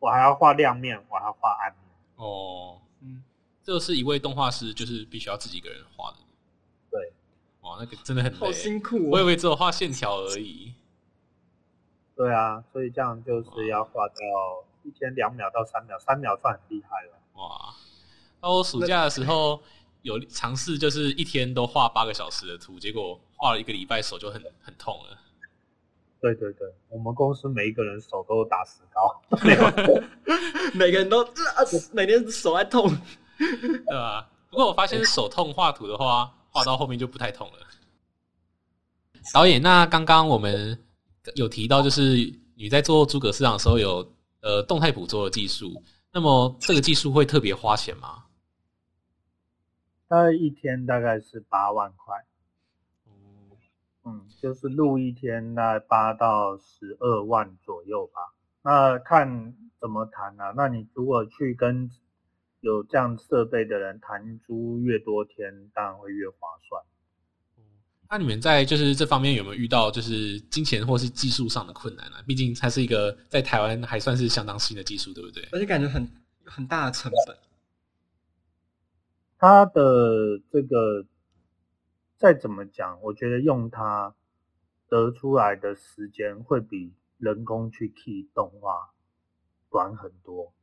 [0.00, 1.78] 我还要画亮面，我还要画暗面。
[2.16, 3.22] 哦，嗯。
[3.62, 6.16] 这是一位动画师，就是必须要自己一个人画的。
[7.78, 9.08] 那个真的很辛苦哦。
[9.12, 10.74] 我以为只有画线条而已。
[12.16, 14.14] 对啊，所以这样就是要画到
[14.82, 17.12] 一天两秒到三秒，三秒算很厉害了。
[17.34, 17.74] 哇，
[18.40, 19.60] 那我暑假的时候
[20.02, 25.18] 有尝试，就是一天都画八个小时的图，结果画了一个礼拜手就很很痛了。
[26.20, 29.20] 对对对，我们公司每一个人手都打石膏
[30.74, 32.88] 每个人都啊每天手还痛。
[33.38, 34.28] 对吧？
[34.50, 37.58] 不过我发现手痛画图的话，画到后面就不太痛了。
[39.32, 40.78] 导演，那刚刚我们
[41.34, 42.16] 有提到，就是
[42.54, 44.06] 你在做诸葛市场的时候有
[44.42, 48.24] 呃动态捕捉的技术，那么这个技术会特别花钱吗？
[50.08, 52.14] 大概一天大概是八万块。
[54.04, 58.34] 嗯，就是录一天大概八到十二万左右吧。
[58.60, 60.52] 那看怎么谈啊？
[60.56, 61.88] 那你如果去跟
[62.62, 66.36] 有这样设备的人谈租越多天，当然会越划
[66.68, 66.80] 算。
[68.08, 72.24] 那你们在就是这方面有没有遇到就是金钱或是技术上的困难呢、啊？
[72.24, 75.42] 毕竟它是一个在台湾还算是相当新的技术，对不对？
[75.50, 76.08] 而且感觉很
[76.44, 77.36] 很大的成本。
[79.38, 81.04] 它的这个
[82.16, 84.14] 再怎么讲，我觉得用它
[84.88, 88.92] 得出来的时间会比人工去 key 动画
[89.68, 90.54] 短很多，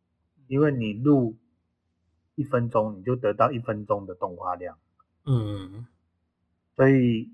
[0.47, 1.35] 因为你录。
[2.39, 4.79] 一分钟你就得到一分钟的动画量，
[5.25, 5.85] 嗯，
[6.77, 7.29] 所以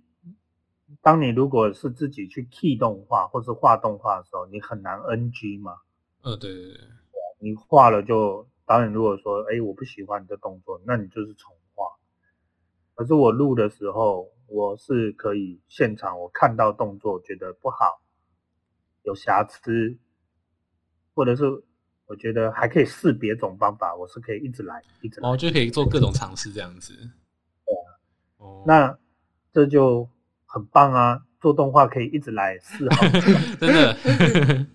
[0.99, 5.77] 当你如果是自己去 key 动画或是画动画的时候，你很难 NG 嘛，
[6.23, 6.79] 嗯，对对对，
[7.37, 11.85] 你画了就导演如果说，哎，我不喜欢你的动作，那你就是重画。
[12.95, 18.01] 可是我录的时候，我是可以现场我看到动作觉得不好，
[19.03, 19.99] 有瑕疵，
[21.13, 21.63] 或者是。
[22.07, 26.93] 我觉得还可以试别种方法，我是可以一直来，一直来，哦，就可以做各种尝试这样子。
[26.93, 27.97] 对啊，
[28.37, 28.97] 哦，那
[29.51, 30.07] 这就
[30.45, 31.25] 很棒啊！
[31.39, 33.01] 做动画可以一直来试好
[33.59, 33.93] 真的。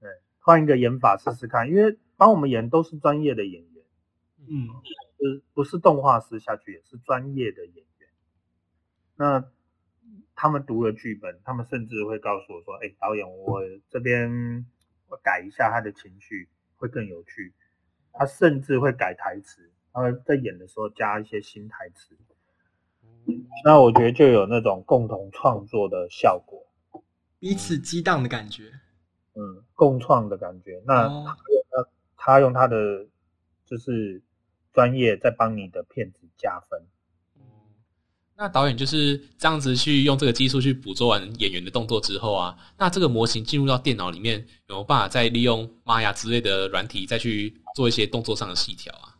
[0.00, 3.84] 对，换一个演法试试看，因为帮我们演都是专业的演员，
[4.48, 4.68] 嗯，
[5.18, 8.08] 就是不是动画师下去也是专业的演员。
[9.16, 9.44] 那
[10.34, 14.66] 他们读了剧本，他们甚至会告诉我说：“哎，导演，我这边。”
[15.08, 17.52] 我改一下他的情绪会更有趣，
[18.12, 22.16] 他甚至会改台词，他会在演的时候加一些新台词。
[23.64, 26.64] 那我觉得就有那种共同创作的效果，
[27.38, 28.72] 彼此激荡的感觉，
[29.34, 30.82] 嗯，共创的感觉。
[30.86, 31.36] 那
[32.16, 33.06] 他用他的
[33.66, 34.22] 就是
[34.72, 36.82] 专业在帮你的片子加分。
[38.40, 49.18] 那导演就是这样子去用这个技术去捕捉完演员的动作之后啊，那这个模型进入到电脑里面，有没有办法再利用 Maya 之类的软体再去做一些动作上的细调啊？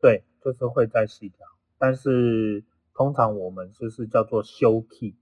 [0.00, 1.44] 对，就是会再细调，
[1.78, 2.62] 但是
[2.94, 5.16] 通常我们就是叫做修 key，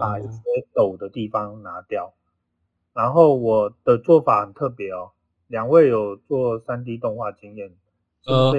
[0.00, 0.42] 把一些
[0.74, 2.12] 抖的地方拿掉。
[2.94, 5.12] 然后我的做法很特别哦，
[5.46, 7.76] 两位有做 3D 动画经验。
[8.28, 8.52] 呃，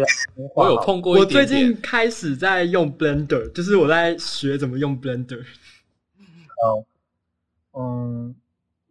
[0.56, 1.42] 我有碰过一点点。
[1.44, 5.46] 我最近开始在用 Blender，就是我在学怎么用 Blender。
[6.64, 6.84] 哦，
[7.74, 8.36] 嗯，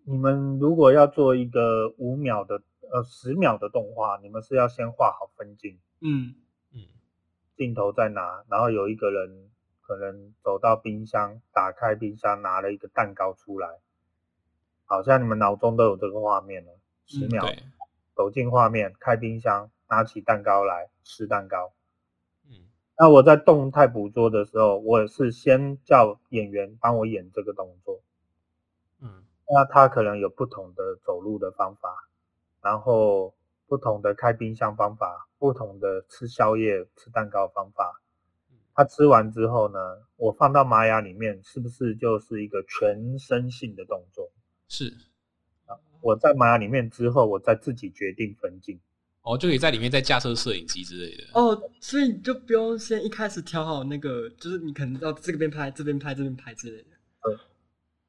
[0.05, 2.63] 你们如果要做一个五秒的
[2.93, 5.77] 呃十秒的动画，你们是要先画好分镜。
[6.01, 6.37] 嗯
[6.73, 6.83] 嗯，
[7.57, 8.45] 镜头在哪？
[8.49, 13.69] 然后有一个人可能走到冰箱，打开冰箱拿了一个蛋糕出来，
[14.85, 16.71] 好像你们脑中都有这个画面了。
[17.05, 17.73] 十秒，嗯、
[18.15, 19.69] 走进画面，开冰箱。
[19.89, 21.73] 拿起蛋糕来吃蛋糕，
[22.47, 28.03] 嗯，那我在动态捕捉的时候，我也是先叫演员帮我演这个动作，
[29.01, 32.09] 嗯，那他可能有不同的走路的方法，
[32.61, 33.35] 然后
[33.67, 38.03] 不同的开冰箱方法，不同的吃宵夜吃蛋糕方法，
[38.75, 39.79] 他吃完之后呢，
[40.17, 44.31] 我放到玛雅里面，是不是就是一个全身性的动作？
[44.69, 44.93] 是，
[45.65, 48.79] 啊，我在玛雅里面之后，我再自己决定分镜。
[49.23, 51.25] 哦，就可以在里面再架设摄影机之类的。
[51.35, 56.89] 哦，所以你就不用先一开始调好那个，就是你可能要这边拍、这边拍、这边拍之类的。
[57.21, 57.39] 呃，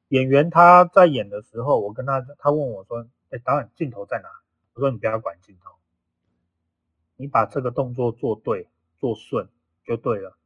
[0.10, 4.30] 演员他在演的时候，我跟他，他问我说：“哎，导演，镜头在哪？”
[4.76, 5.72] 我说：“你不要管镜头，
[7.18, 9.50] 你把这个动作做对、做顺
[9.86, 10.38] 就对了。”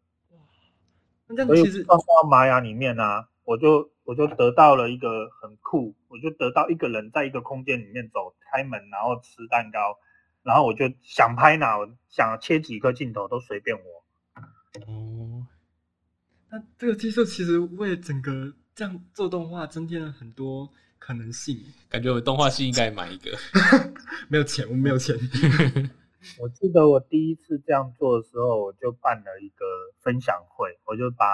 [1.28, 10.00] 那这样其实放到玛雅里面呢、啊，我就我就得到了一个很酷，我就得到一个人在一个空间里面走，开门然后吃蛋糕。
[10.44, 11.78] 然后我就想拍哪，
[12.10, 14.04] 想切几个镜头都随便我。
[14.88, 15.48] 哦，
[16.50, 21.58] 那这个技术其实为整个这样做动画增添了很多可能性。
[21.88, 23.32] 感觉我动画系应该买一个。
[24.28, 25.16] 没有钱，我没有钱。
[26.40, 29.66] 我记得我第一次这样做的时候，我就办了一个
[30.02, 31.26] 分享会，我就把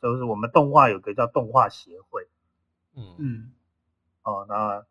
[0.00, 2.28] 就是我们动画有个叫动画协会。
[2.94, 3.52] 嗯嗯。
[4.22, 4.84] 哦，那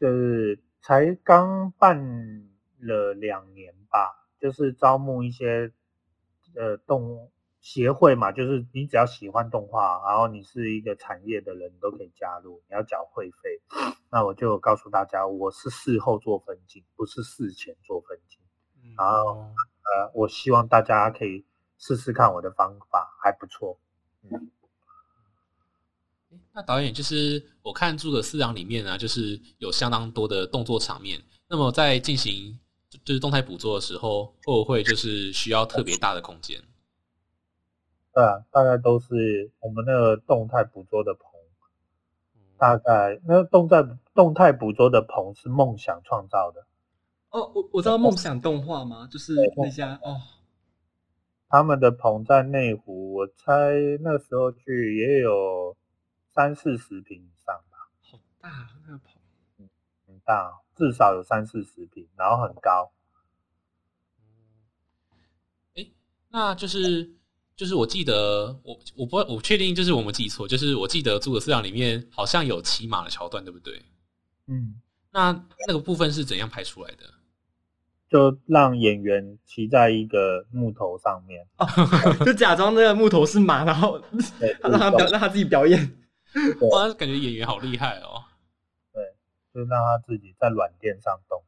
[0.00, 2.50] 就是才刚办。
[2.84, 5.72] 了两年吧，就是招募一些
[6.54, 13.60] 呃动协会嘛，就是你只要喜欢动画，然后你是一个产业的人，你都可以加入，你要缴会费。
[14.10, 18.38] 那我就告诉大家，我是事后做分镜，不是事前做分镜。
[18.98, 21.44] 然后呃，我希望大家可以
[21.78, 23.78] 试试看我的方法，还不错。
[24.22, 24.50] 嗯，
[26.52, 32.60] 那导演就是我看《诸葛四郎》里面呢，就是有相当多的动作场面，那么在进行。
[33.04, 36.60] 就是动态捕捉的时候，会不会就是需要特别大的空间？
[38.12, 41.30] 对啊，大概都是我们那个动态捕捉的棚，
[42.56, 43.82] 大概那个动态
[44.14, 46.66] 动态捕捉的棚是梦想创造的。
[47.30, 49.08] 哦，我我知道梦想动画吗？
[49.10, 50.20] 就是那家哦。
[51.48, 55.76] 他们的棚在内湖，我猜那时候去也有
[56.32, 57.90] 三四十平以上吧。
[58.00, 59.68] 好大那个棚。
[60.06, 62.90] 很大，至少有三四十平，然后很高。
[65.74, 65.86] 哎，
[66.30, 67.10] 那就是
[67.56, 73.82] 就是我记得我我不我确定就是我们记错，就是我记得《诸葛四郎》里面好像有骑马的桥段，对不对？
[74.46, 74.80] 嗯，
[75.12, 75.32] 那
[75.66, 77.04] 那个部分是怎样拍出来的？
[78.10, 81.66] 就让演员骑在一个木头上面，哦、
[82.24, 84.00] 就假装那个木头是马，然后
[84.60, 85.96] 让他表让他自己表演。
[86.70, 88.23] 哇，感觉演员好厉害哦。
[89.54, 91.42] 就让他自己在软垫上动。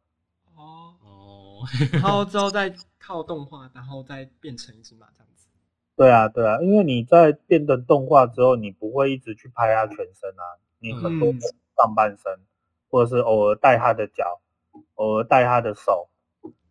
[0.55, 0.95] 哦。
[1.03, 5.49] 哦，然后之后再靠动画，然后再变成一只马这样子。
[5.97, 10.45] 对啊，对啊，因为你在变成动画之后，你不会一直去拍他全身啊，
[10.79, 12.47] 你很多上半身，嗯、
[12.91, 14.43] 或者是偶尔带他的脚，
[14.97, 16.11] 偶尔带他的手，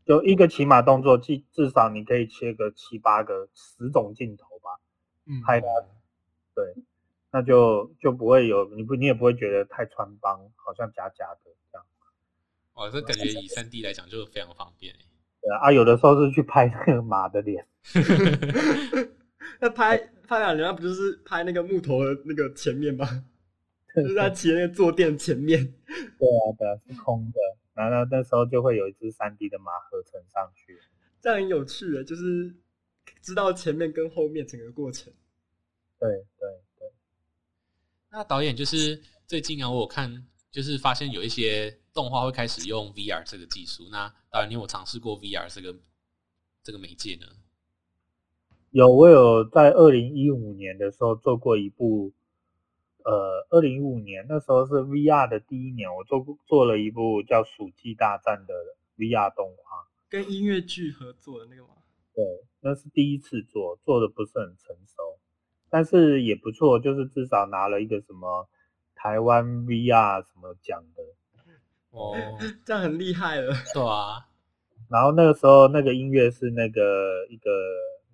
[0.06, 4.80] 就一个骑马动作，至至少你可以切个七八个、十种镜头吧，
[5.26, 5.68] 嗯，拍他，
[6.54, 6.76] 对。
[7.36, 11.86] 那就就不会有你不你也不会觉得太穿帮，好像假假的这样。
[12.76, 14.96] 哦，这感觉以三 D 来讲就非常方便。
[15.42, 17.68] 对啊，有的时候是去拍那个马的脸。
[19.60, 23.06] 那拍 拍两人，那不就是拍那个木头的那个前面吗？
[23.94, 25.62] 就是他骑那个坐垫前面。
[25.62, 27.40] 对啊，对啊，是空的。
[27.74, 30.80] 然后那时候就会有一只三 D 的马合成上去。
[31.20, 32.56] 这样很有趣的，就是
[33.22, 35.12] 知道前面跟后面整个过程。
[36.00, 36.10] 对
[36.40, 36.62] 对。
[38.16, 43.90] 那导演就是最近啊，我有看，就是发现有一些动画会开始用 VR 这个技术。
[43.92, 45.78] 那导演，你有尝试过 VR 这个
[46.64, 47.28] 这个媒介呢？
[48.72, 52.14] 有，我有在二零一五年的时候做过一部，
[53.04, 58.54] 呃，二零一五年那时候是 VR 的第一年，我做做了一部叫《鼠忌大战》的
[58.96, 61.76] VR 动画，跟音乐剧合作的那个吗？
[62.14, 62.24] 对，
[62.62, 65.15] 那是第一次做，做的不是很成熟，
[65.70, 68.48] 但是也不错，就是至少拿了一个什么
[68.96, 71.04] 台湾 VR 什么奖的。
[71.92, 72.16] 哦，
[72.66, 73.54] 这样很厉害了。
[73.74, 74.28] 对啊，
[74.90, 77.50] 然后那个时候那个音乐是那个一个。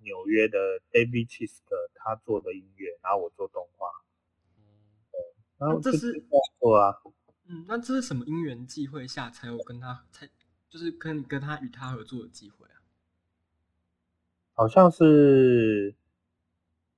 [0.04, 0.58] 纽约的
[0.90, 1.60] David Chise
[1.94, 3.86] 他做的音乐，然后我做动画。
[5.12, 5.20] 对，
[5.58, 6.20] 然后这是
[6.58, 7.00] 做啊。
[7.46, 10.28] 嗯，那这是什么因缘际会下才有跟他才
[10.68, 12.82] 就是跟跟他与他合作的机会啊？
[14.54, 15.94] 好像是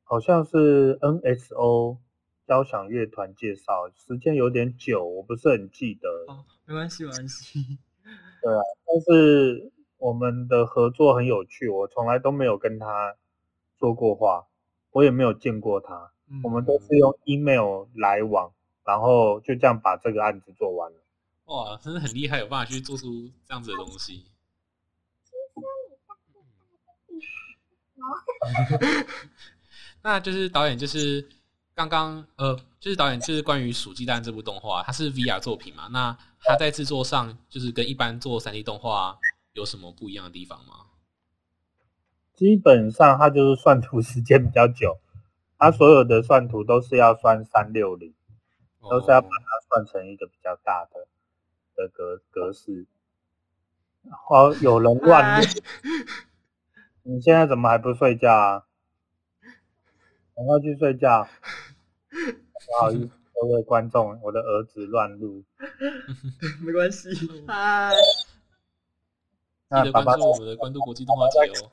[0.05, 1.99] 好像是 NSO
[2.47, 6.09] 交响乐团介绍，时间有点久，我不是很记得。
[6.29, 7.79] 哦，没关系，没关系。
[8.41, 9.73] 对啊，但是。
[9.97, 13.17] 我们的合作很有趣，我从来都没有跟他
[13.79, 14.47] 说过话，
[14.91, 18.53] 我也没有见过他，嗯、我们都是用 email 来往，
[18.85, 20.99] 然后就这样把这个案子做完了。
[21.47, 24.27] 哇，真的很厉害，有办法去做出这样子的东西。
[30.05, 31.27] 那就是导演，就是
[31.75, 35.89] 刚刚呃，就是导演，就是关于《鼠忌大战》这部动画，它是 VR 作品嘛？
[35.91, 39.19] 那它在制作上，就是跟一般做三 D 动画。
[39.55, 40.75] 有什么不一样的地方吗？
[42.35, 44.99] 基本上它就是算图时间比较久，
[45.57, 48.13] 它所有的算图都是要算三六零，
[48.91, 51.07] 都是要把它算成一个比较大的
[51.77, 52.85] 的格格式。
[54.11, 55.41] 好，有人乱，
[57.05, 58.65] 你现在怎么还不睡觉啊？
[60.35, 61.27] 赶快去睡觉！
[62.11, 65.45] 不好意思，各位观众，我的儿子乱录，
[66.65, 67.09] 没关系，
[67.47, 67.93] 嗨。
[69.83, 71.71] 记得关注我们的关渡国际动画节哦。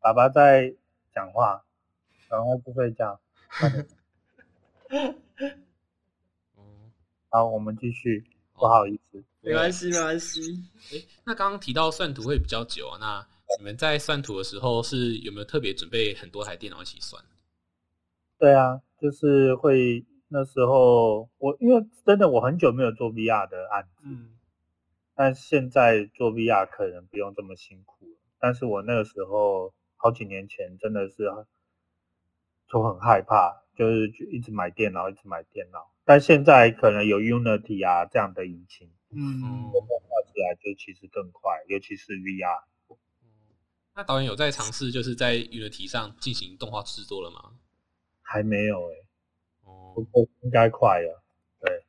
[0.00, 0.74] 爸爸在
[1.12, 1.64] 讲话，
[2.28, 3.20] 赶快不睡觉。
[4.88, 5.14] 嗯，
[7.28, 8.24] 好，我们继续。
[8.54, 10.40] 不好意思，没关系，没关系。
[10.92, 13.26] 哎，那刚刚提到算图会比较久啊，那
[13.58, 17.22] 你们在算图的时候是有没有特别准备很多台电脑一起算？
[18.40, 24.02] 对啊，就是会那时候我因为真的我很久没有做 VR 的案子。
[24.04, 24.30] 嗯。
[25.14, 31.28] 但现在做 VR 可能不用这么辛苦了，但是我那个时候好几年前真的是
[32.66, 35.92] 就很害怕，就是一直买电脑，一直买电脑。
[36.06, 42.62] 但现在可能有 Unity 啊这样的引擎，嗯，画起来就其实更快，尤其是 VR。
[43.94, 47.58] 那导演有在尝试就是在 Unity 上进行动画制作了吗？
[48.30, 49.06] 还没有哎、欸，
[49.64, 50.06] 哦，
[50.42, 51.20] 应该快了
[51.60, 51.84] 对。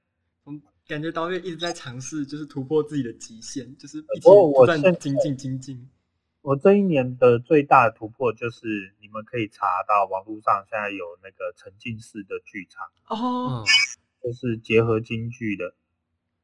[0.88, 5.88] 感觉导演一直在尝试，就是突破自己的极限，就是一直不断精进精进。
[6.42, 13.64] 我这一年的最大的突破就是，你们可以查到网络上现在有那个沉浸式的剧场哦，
[14.24, 15.76] 就是结合京剧的。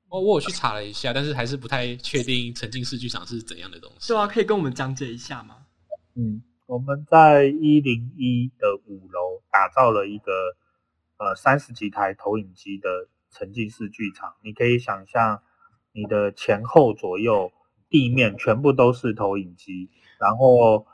[0.10, 4.10] 哦，我有去查了一下，但是还是不太确定沉浸式剧场是怎样的东西。
[4.10, 5.66] 对啊，可以跟我们讲解一下吗？
[6.14, 10.32] 嗯，我们在一零一的五楼打造了一个
[11.18, 13.10] 呃三十几台投影机的。
[13.30, 15.44] 沉浸式剧场，你可以想象
[15.92, 17.52] 你的前后左右
[17.90, 20.88] 地面全部都是投影机，然后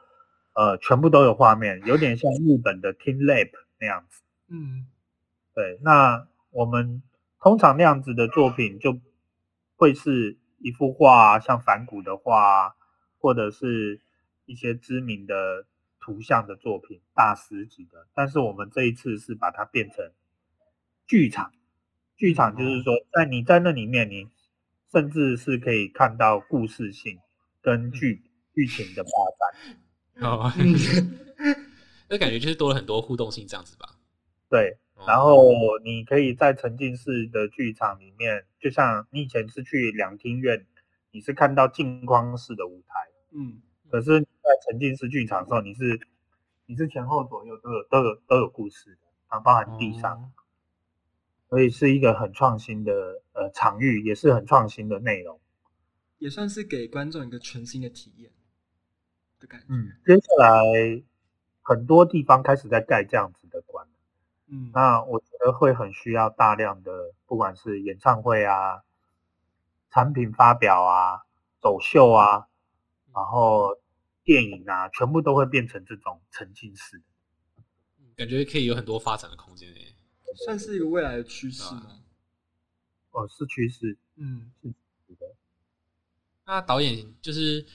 [0.54, 4.24] 呃全部都有画面，有点像日本的 TeamLab 那样子。
[4.50, 4.88] 嗯，
[5.54, 5.80] 对。
[5.84, 7.04] 那我们
[7.40, 9.00] 通常那样子的作品就
[9.76, 12.76] 会是一幅画，像梵谷的画，
[13.20, 14.02] 或者是
[14.46, 15.66] 一些知名的
[16.00, 18.08] 图像的作品，大师级的。
[18.14, 20.12] 但是我们这一次是把它变成
[21.08, 21.52] 剧场。
[22.16, 24.28] 剧场就是说，在你在那里面，你
[24.92, 27.20] 甚至是可以看到故事性
[27.62, 28.22] 跟剧
[28.54, 29.80] 剧情的发展。
[30.30, 30.52] 哦，
[32.08, 33.98] 那感觉就是多了很多互动性这样子吧？
[34.50, 34.78] 对。
[35.08, 35.52] 然后
[35.84, 40.66] 你可以在沉浸式的剧场里面，就像你以前是去两厅院，
[41.12, 42.96] 你是看到镜框式的舞台。
[43.32, 43.62] 嗯。
[43.90, 46.08] 可是，在沉浸式剧场的时候，你是
[46.66, 50.32] 你是前后左右都有都有都有故事的，啊，包含地上。
[51.50, 55.40] 所以是一个很创新的呃场域，也是很创新的内容，
[56.18, 58.32] 也算是给观众一个全新的体验
[59.40, 59.68] 的感觉。
[59.70, 61.04] 嗯，接下来
[61.62, 63.88] 很多地方开始在盖这样子的馆，
[64.48, 68.82] 嗯，那我觉得会很需要大量的，不管是演唱会啊、
[69.92, 71.22] 产品发表啊、
[71.62, 72.48] 走秀啊，
[73.14, 73.78] 然后
[74.24, 77.64] 电影啊，全部都会变成这种沉浸式的，
[78.16, 79.96] 感觉可以有很多发展的空间诶。
[80.46, 82.02] 算是一个未来的趋势吗？
[83.12, 83.98] 哦，是趋势。
[84.16, 85.36] 嗯，是的。
[86.46, 87.66] 那导演就是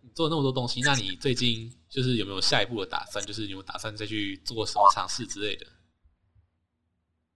[0.00, 3.24] 你做了那么多东西，那你最近就是有没有下一步的打算？
[3.24, 5.66] 就是有没有打算再去做什么尝试之类的？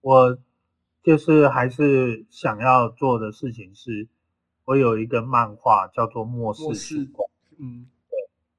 [0.01, 0.37] 我
[1.01, 4.09] 就是还是想要做的事情是，
[4.65, 7.25] 我有一个漫画叫做《末世时光》，
[7.57, 7.92] 嗯，对。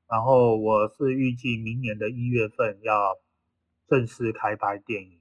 [0.09, 3.19] 然后我是预计明年的一月份要
[3.89, 5.21] 正式开拍电影。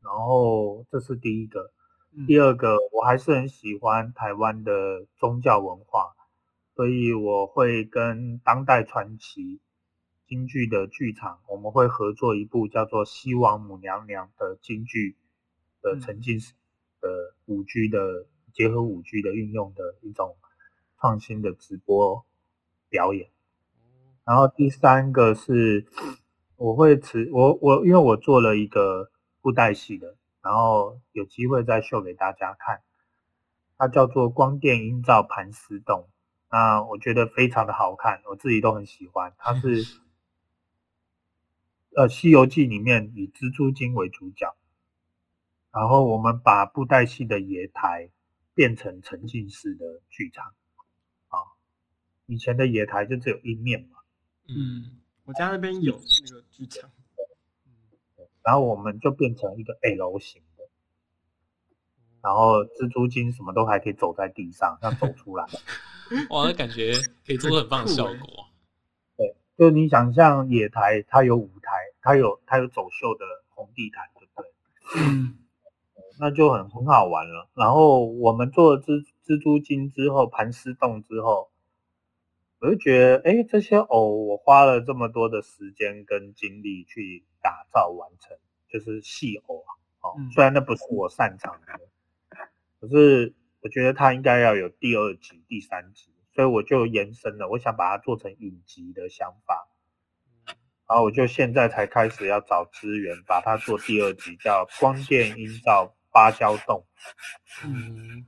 [0.00, 1.72] 然后这是第一个，
[2.12, 6.14] 嗯、第二个我还是很喜欢台湾的宗教文化，
[6.74, 9.60] 所以我会跟当代传奇
[10.26, 15.16] 京剧的剧场，我们会合作一部叫做《西王母娘娘》的京剧
[15.82, 16.54] 的沉浸式
[17.00, 20.36] 的舞剧的结合舞剧的运用的一种
[21.00, 22.24] 创新的直播
[22.88, 23.30] 表演。
[24.28, 25.86] 然后第三个是
[26.56, 29.10] 我会持我我因为我做了一个。
[29.40, 32.82] 布袋戏的，然后有机会再秀给大家看。
[33.78, 36.08] 它叫做光电音噪盘丝洞，
[36.50, 39.32] 那我觉得非常的好看，我自己都很喜欢。
[39.38, 39.84] 它是
[41.96, 44.54] 呃《西游记》里面以蜘蛛精为主角，
[45.70, 48.10] 然后我们把布袋戏的野台
[48.54, 50.52] 变成沉浸式的剧场。
[51.28, 51.38] 啊，
[52.26, 53.97] 以前的野台就只有一面嘛。
[54.48, 56.90] 嗯，我家那边有那个剧场。
[58.42, 60.64] 然后我们就变成一个 L 型的，
[62.22, 65.44] 然后蜘蛛精什么都还可以走在地上，这样走出来。
[66.30, 66.94] 哇，那感觉
[67.26, 68.46] 可以做出很棒的效果。
[69.18, 74.50] 对，就你想象野台，它有舞台，它有它有走秀的红地毯，对不对？
[74.96, 75.36] 嗯，
[76.18, 77.50] 那就很很好玩了。
[77.52, 81.50] 然后我们做了蜘蜘蛛精之后，盘丝洞之后，
[82.60, 87.24] 我就觉得，哎，这些偶我花了这么多的时间跟精力去。
[87.40, 88.36] 打造完成
[88.68, 91.80] 就是戏偶啊，哦，虽然那不是我擅长的，
[92.80, 99.68] 可是我觉得它应该要有第二集、第三集，所以我就延伸了，我想把它做成影集的想法，
[100.88, 106.84] 然后我就现在才开始要找资源，把它做第二集，叫《光电音造芭蕉洞》。
[107.64, 108.26] 嗯，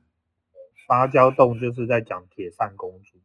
[0.87, 3.19] 芭蕉洞就是在讲铁扇公主。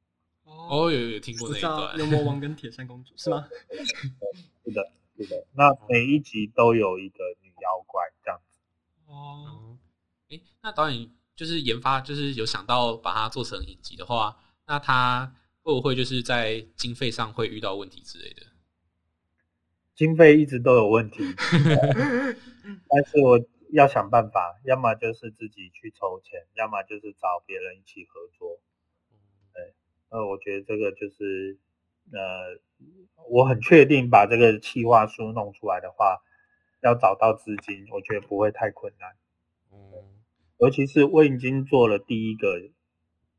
[0.55, 3.47] 哦，有有听过那一段，牛魔王跟铁扇公主是吗？
[4.65, 4.91] 是的。
[5.17, 8.59] 是的，那每一集都有一个女妖怪这样子。
[9.05, 9.77] 哦，
[10.29, 14.37] 哎，那导演就是研发，就是有想到把它做成影集的话，
[14.67, 18.41] 那他会不会就是在经费上会遇到问题之类的？
[19.95, 21.23] 经费一直都有问题，
[22.89, 23.39] 但是我
[23.71, 28.59] 要想办法，要么就是自己去筹钱，要么就是找别人一起合作。
[30.09, 31.57] 对，那我觉得这个就是。
[32.11, 32.61] 呃，
[33.31, 36.21] 我很确定把这个企划书弄出来的话，
[36.83, 39.17] 要找到资金，我觉得不会太困难。
[39.71, 40.21] 嗯，
[40.59, 42.61] 尤其是我已经做了第一个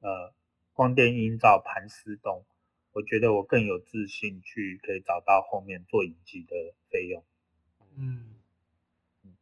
[0.00, 0.34] 呃
[0.72, 2.44] 光电音照盘丝洞，
[2.90, 7.24] 我觉得我更有自信去可以找到后面做影集的费用。
[7.96, 8.34] 嗯，
[9.22, 9.36] 嗯，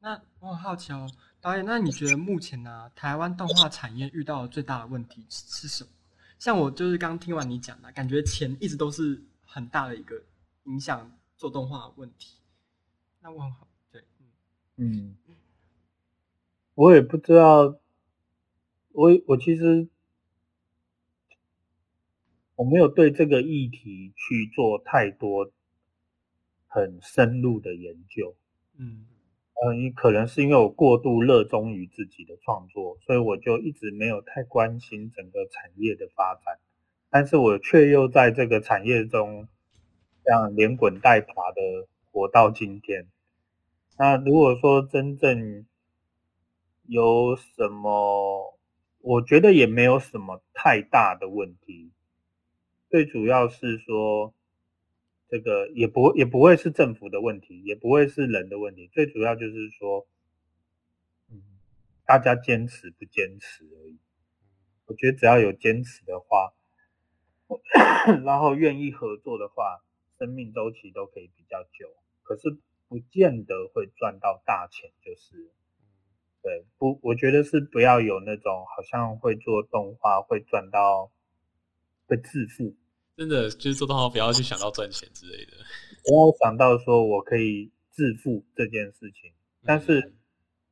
[0.00, 1.08] 那我很好奇哦，
[1.46, 5.90] 导演，那你觉得目前呢、啊，台湾动画产业遇到的最大的问题是什么？
[6.40, 10.20] 像我就是刚听完你讲的，感觉钱一直都是很大的一个
[10.64, 12.40] 影响做动画的问题。
[13.20, 14.02] 那我很好，对，
[14.74, 15.16] 嗯，
[16.74, 17.78] 我也不知道，
[18.90, 19.86] 我我其实
[22.56, 25.52] 我没有对这个议题去做太多
[26.66, 28.34] 很深入的研究，
[28.78, 29.06] 嗯。
[29.64, 36.58] 嗯，可能是因为我过度热衷于自己的创作，所以我就一直没有太关心整个产业的发展。
[37.08, 39.48] 但是我却又在这个产业中
[40.24, 43.06] 这样连滚带爬的活到今天。
[43.98, 45.64] 那如果说真正
[46.86, 48.58] 有什么，
[49.00, 51.90] 我觉得也没有什么太大的问题。
[52.90, 54.34] 最主要是说。
[55.28, 60.06] 这个也不也不会是政府的问题，也不会是人的问题，最主要就是说，
[61.30, 61.42] 嗯，
[62.06, 63.98] 大家坚持不坚持而已。
[64.86, 66.54] 我觉得只要有坚持的话，
[68.24, 69.82] 然后愿意合作的话，
[70.18, 71.88] 生命周期都可以比较久。
[72.22, 72.56] 可是
[72.86, 75.50] 不见得会赚到大钱，就是，
[76.40, 81.10] 对，不，我觉得是不要有那种好像会做动画会赚到
[82.06, 82.76] 会致富。
[83.16, 85.52] 真的就是做动画，不要去想到赚钱之类的，
[86.12, 89.32] 我有想到说我可以致富这件事情。
[89.64, 90.12] 但是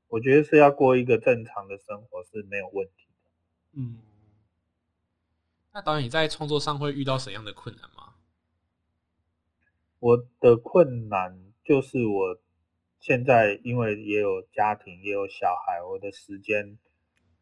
[0.08, 3.30] 我觉得是要过一个正常的生活是没有问题的。
[3.72, 3.98] 嗯，
[5.72, 8.14] 那导演你在创作上会遇到什么样的困难吗？
[9.98, 12.38] 我的困难就是我
[13.00, 16.78] 现在因为也有家庭也有小孩，我的时间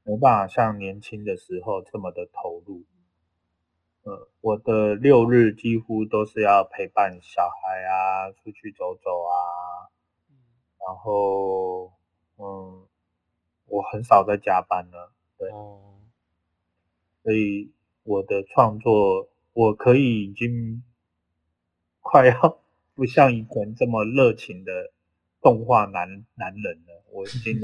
[0.04, 2.84] 没办法像年轻的时候这么的投入。
[4.04, 9.34] 呃，我的六日几乎都是要陪伴小孩啊，出去走走啊，
[10.80, 11.92] 然后
[12.36, 12.86] 嗯，
[13.66, 16.00] 我很少在加班了，对，哦，
[17.22, 17.70] 所以
[18.02, 20.82] 我的创作我可以已经
[22.00, 22.58] 快要
[22.96, 24.90] 不像以前这么热情的
[25.42, 27.60] 动画男男人了，我已经。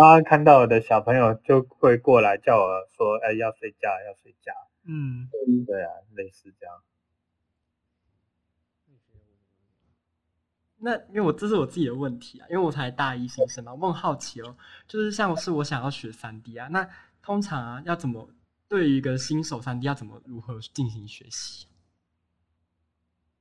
[0.00, 0.20] 啊！
[0.22, 4.52] 看到我的小朋友就会过来叫我说：“哎，要睡觉，要睡觉。”
[4.86, 5.28] 嗯，
[5.64, 6.82] 对啊，类似这样。
[10.78, 16.86] 那因为我这是我自己的问题啊，因为我才大一新生嘛，我很好奇哦，就是像是我想要学三 D 啊，那
[17.22, 18.28] 通常啊要怎么
[18.68, 21.66] 对于一个新手三 D 要怎么如何进行学习？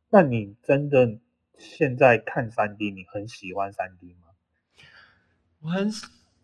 [0.10, 1.20] 那你真的
[1.58, 4.28] 现在看三 D，你很喜欢三 D 吗？
[5.62, 5.90] 我很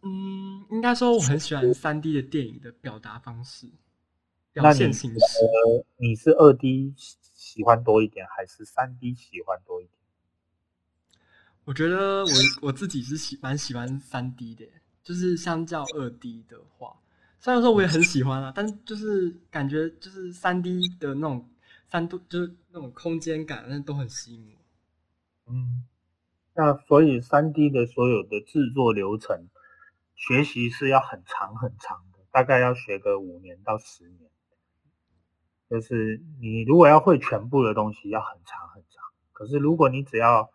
[0.01, 3.69] 嗯，应该说我很喜欢三 D 的电影的表达方式，
[4.53, 5.19] 表现形式。
[5.19, 9.93] 呃，你是二 D 喜欢多一点，还是三 D 喜欢多一点？
[11.65, 12.31] 我觉得我
[12.61, 14.65] 我自己是喜蛮喜欢三 D 的，
[15.03, 16.95] 就是相较二 D 的话，
[17.39, 21.49] 虽然说我也很喜欢啊，但就是感觉就是三 D 的那种
[21.91, 24.58] 三度，就是那种空间感，那都很吸引我。
[25.49, 25.83] 嗯。
[26.53, 29.49] 那所以三 D 的所有的制作流程，
[30.15, 34.29] 学习是要很长很长的，大概要学个五年到十年。
[35.69, 39.03] 就是你如果要会全部的东西，要很长很长。
[39.31, 40.51] 可是如果你只要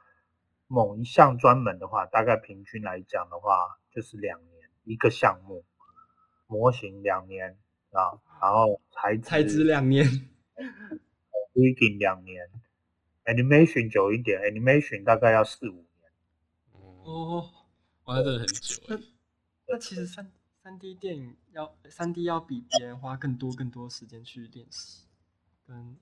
[0.66, 5.64] 某一项专门的话，大概平均来讲的话，就是两年一个项目，
[6.46, 7.56] 模型两年
[7.92, 10.04] 啊，然后材质材质两年，
[11.54, 12.50] rigging 两年
[13.24, 15.84] ，animation 久一点，animation 大概要四五。
[17.02, 17.50] 哦，
[18.04, 18.82] 哇，那真的很久。
[18.88, 18.98] 那
[19.68, 20.30] 那其实三
[20.62, 25.04] 三 D 电影要三 D 要比别人花更多更多时间去练习。
[25.66, 25.96] 跟，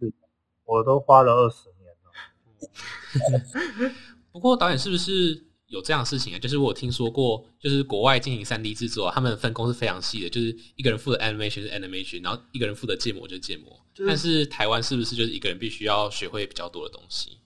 [0.64, 3.93] 我都花了二十年了。
[4.33, 6.39] 不过导演是不是有这样的事情啊？
[6.39, 13.70] 就是我有听说过，就是国外进行三 D 制作，他们分工是非常细的，就是一个人负责 animation 是 animation，然后一个人负责建模就是建模。
[13.95, 17.39] 就是、但是台湾是不是就是一个人必须要学会比较多的东西？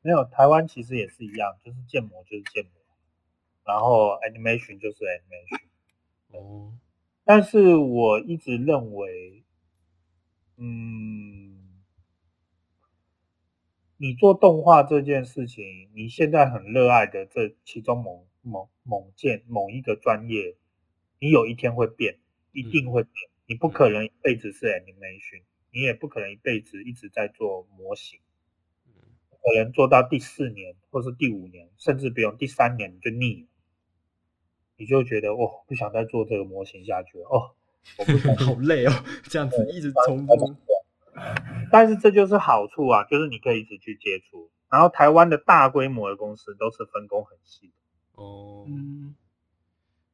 [0.00, 2.70] 没有，台湾其实也是一样，就是建模就是建模，
[3.64, 5.60] 然后 animation 就是 animation。
[6.32, 6.72] 哦，
[7.24, 9.44] 但是我一直认为，
[10.56, 11.51] 嗯，
[14.02, 20.56] 你做动画这件事情，你现在很热爱的这其中某某某件某一个专业，
[21.20, 22.18] 你有一天会变，
[22.50, 23.12] 一定会变。
[23.14, 28.18] 嗯、你不可能一辈子是 animation，你也不可能一辈子一直在做模型。
[29.30, 33.46] 可能做到第四年，或是第五年，甚至不用第三年你就腻了，
[34.78, 37.54] 你就觉得哦，不想再做这个模型下去了哦，
[37.98, 38.90] 我不想 好累哦，
[39.30, 40.56] 这样子一直重复。
[41.72, 44.50] 但是这就是好处啊，就是你可以一直去接触。
[44.68, 48.22] 然后台湾的大规模的公司都是分工很细的。
[48.22, 49.14] 哦，嗯，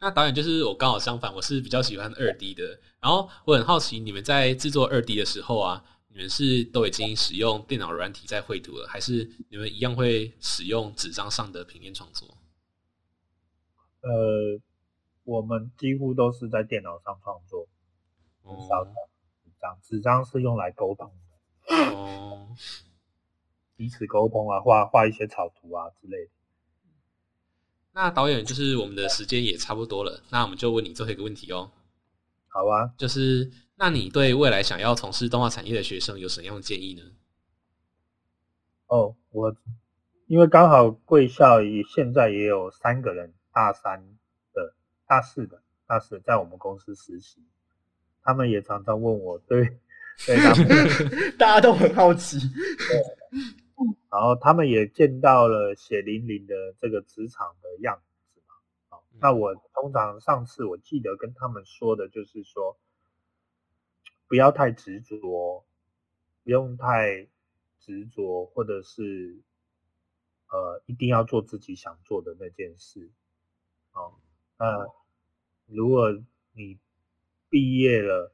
[0.00, 2.80] 那导演就是我刚好相反，我是比较喜欢二 D 的。
[3.00, 5.84] 然后我很好奇，你们在制作二 D 的时候啊。
[6.10, 12.26] 你们是都已经使用电脑软体在绘图了，还是你们一样会使用纸张上的平面创作？
[14.00, 14.58] 呃，
[15.22, 17.68] 我们几乎都是在电脑上创作，
[18.42, 19.78] 很少纸张。
[19.84, 21.27] 纸张是用来沟通的，
[21.68, 22.48] 哦，
[23.76, 26.30] 彼此沟通啊，画画一些草图啊之类的。
[27.92, 31.70] 那导演就是我们的时间也差不多了，那我们就问你最后一个问题哦。
[32.48, 33.50] 好啊，就是。
[33.80, 37.12] 那你对未来想要从事动画产业的学生有什么样的建议呢？
[38.88, 39.54] 哦，我
[40.26, 44.02] 因为刚好贵校也现在也有三个人，大三
[44.52, 44.74] 的、
[45.06, 47.40] 大四的、大四在我们公司实习，
[48.20, 49.78] 他们也常常问我，对，
[50.26, 50.36] 对
[51.38, 53.02] 大家都很好奇，对，
[54.10, 58.00] 然后他们也见到了血淋淋的这个职场的样
[58.32, 58.54] 子嘛。
[58.88, 62.76] 好，那我通常上次我记得跟他们说的就是说。
[64.30, 65.64] 不要太执着，
[66.44, 67.26] 不用太
[67.80, 69.40] 执着，或者是
[70.48, 73.10] 呃，一定要做自己想做的那件事。
[73.92, 74.12] 哦，
[74.58, 74.86] 那
[75.64, 76.12] 如果
[76.52, 76.78] 你
[77.48, 78.30] 毕业了，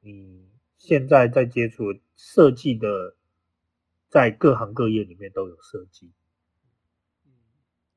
[0.00, 0.48] 你
[0.86, 3.16] 现在在接触设计的，
[4.08, 6.12] 在各行各业里面都有设计，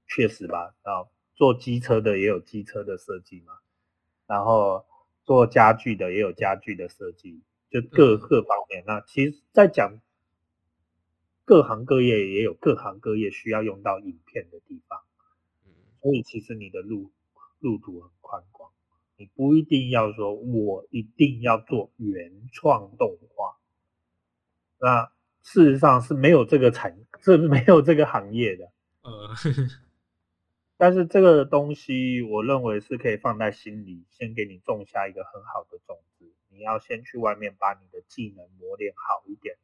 [0.07, 0.73] 确实吧？
[0.81, 3.53] 啊，做机车的也有机车的设计嘛，
[4.25, 4.85] 然后。
[5.25, 8.83] 做家具的也有家具的设计，就各各方面。
[8.87, 9.99] 那其实，在讲
[11.45, 14.99] 各行各业也有各行各业需要用到影片的地方，
[16.01, 17.11] 所以其实你的路
[17.59, 18.58] 路途很宽广。
[19.19, 23.57] 你不一定要说我一定要做原创动画。
[24.79, 25.11] 那
[25.43, 28.71] 事实上是没有这个产，是没有这个行业的。
[29.01, 29.29] 呃，
[30.77, 36.25] 但是这个东西，我认为是可以放在心里，先给你种下一个很好的种子。
[36.47, 39.57] 你要先去外面把你的技能磨练好一点，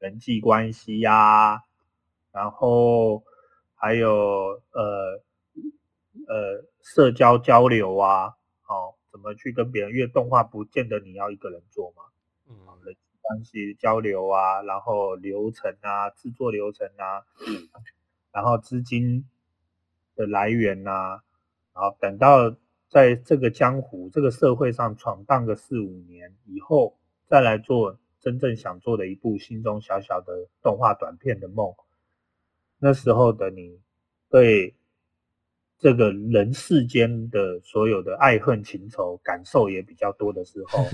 [0.00, 1.60] 人际关系呀、啊，
[2.32, 3.22] 然后
[3.76, 5.22] 还有呃
[6.26, 8.34] 呃社交交流啊，
[9.22, 9.92] 么去跟别人？
[9.92, 12.02] 因为动画不见得你要一个人做嘛，
[12.48, 12.54] 嗯，
[12.84, 17.24] 人际关系交流啊，然后流程啊，制作流程啊，
[18.32, 19.24] 然后资金
[20.16, 21.22] 的来源啊，
[21.72, 22.54] 然后等到。
[22.92, 31.74] 在这个江湖、这个社会上闯荡个四五年以后，再来做真正想做的一部心中小小的动画短片的梦。
[32.78, 33.80] 那时候的你，
[34.28, 34.74] 对
[35.82, 40.86] 这个人世间的所有的爱恨情仇感受也比较多的时候，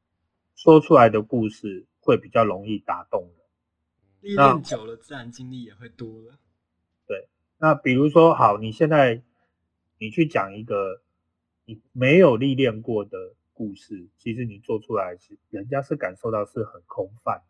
[0.54, 3.46] 说出来的故事会比较容易打动人。
[4.20, 6.38] 历练久了，自然经历也会多了。
[7.06, 7.26] 对，
[7.58, 9.22] 那比如说，好，你现在
[9.98, 11.00] 你去讲一个。
[11.66, 13.16] 你没有历练过的
[13.54, 17.42] 故事，其实你做出来是人家是感受到是很空泛，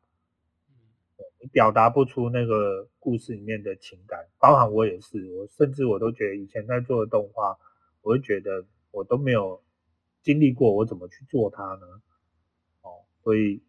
[1.53, 4.27] 表达不出那个故事里面的情感。
[4.39, 7.57] 包含我也是，我甚至我都觉得以前在做的动画，
[8.03, 9.63] 我会觉得我都没有
[10.23, 11.87] 经历过，我怎么去做它呢？
[12.83, 13.63] 哦，所以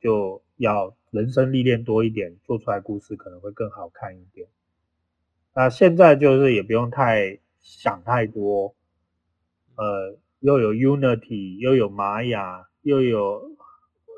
[0.00, 4.48] 就要人生历练多一点，做出来故事可能会更好看一点。
[5.54, 8.74] 那现在就是也不用太想太多。
[9.76, 13.42] 呃，又有 Unity，又有玛雅，又有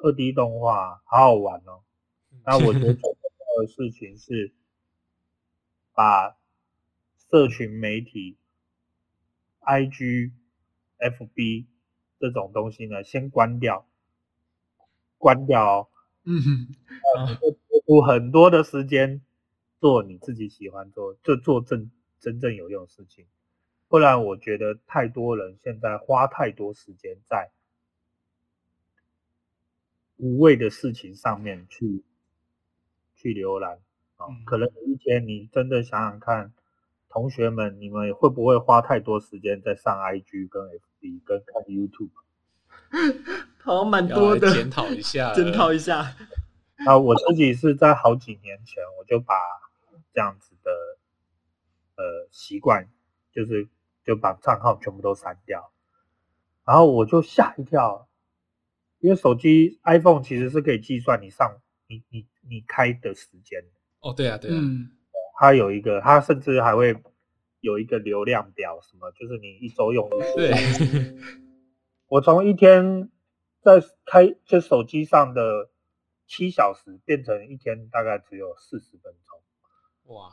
[0.02, 1.82] 二 D 动画，好好玩哦。
[2.46, 3.16] 那我觉得最重
[3.56, 4.52] 要的事情是
[5.94, 6.36] 把
[7.30, 8.36] 社群媒体、
[9.60, 10.32] IG、
[10.98, 11.66] FB
[12.18, 13.86] 这种东西呢，先关掉，
[15.18, 15.88] 关掉哦。
[16.24, 19.20] 嗯哼，付出很多的时间
[19.78, 23.26] 做你自己喜欢做，就做真真正有用的事情。
[23.88, 27.50] 不然，我觉得太多人现在花太多时间在
[30.16, 32.02] 无谓的事情上面去
[33.24, 33.80] 去浏览
[34.16, 34.26] 啊。
[34.44, 36.52] 可能有一天你真的想想看，
[37.08, 42.10] 同学们，你们会不会花太多时间在上 IG 跟 FB 跟看 YouTube？
[43.64, 46.14] 好，蛮多的，检讨一下， 检讨一下。
[46.86, 49.34] 啊，我自己是在好几年前我就把
[50.12, 50.70] 这样子的
[51.96, 52.88] 呃习惯，
[53.32, 53.68] 就是。
[54.06, 55.72] 就把账号全部都删掉，
[56.66, 58.06] 然后我就吓一跳，
[58.98, 61.56] 因为手机 iPhone 其实是可以计算你上
[61.86, 63.62] 你你你开的时间。
[64.00, 64.90] 哦，对啊，对啊，嗯，
[65.38, 66.94] 它有一个，它甚至还会
[67.60, 70.52] 有一个流量表，什么就是你一周用一对，
[72.08, 73.10] 我从一天
[73.62, 75.70] 在开这手机上的
[76.26, 80.30] 七小时，变成一天大概只有四十分钟，哇。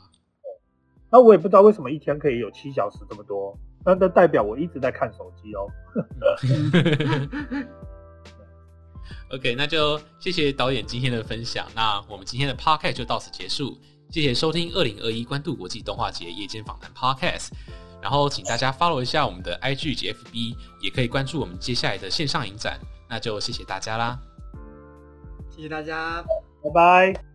[1.14, 5.68] 那我也不知道为什么一天可以有七小时这么多，那那代表我一直在看手机哦。
[9.32, 11.68] OK，那就谢谢导演今天的分享。
[11.76, 13.78] 那我们今天的 Podcast 就到此结束。
[14.10, 17.50] 谢谢收听二零二一关渡国际动画节夜间访谈 Podcast。
[18.02, 22.80] 然后请大家 follow 一下我们的 IG 及 FB，也可以关注我们接下来的线上影展。
[23.08, 24.18] 那就谢谢大家啦，
[25.56, 26.24] 谢谢大家，
[26.64, 27.31] 拜拜。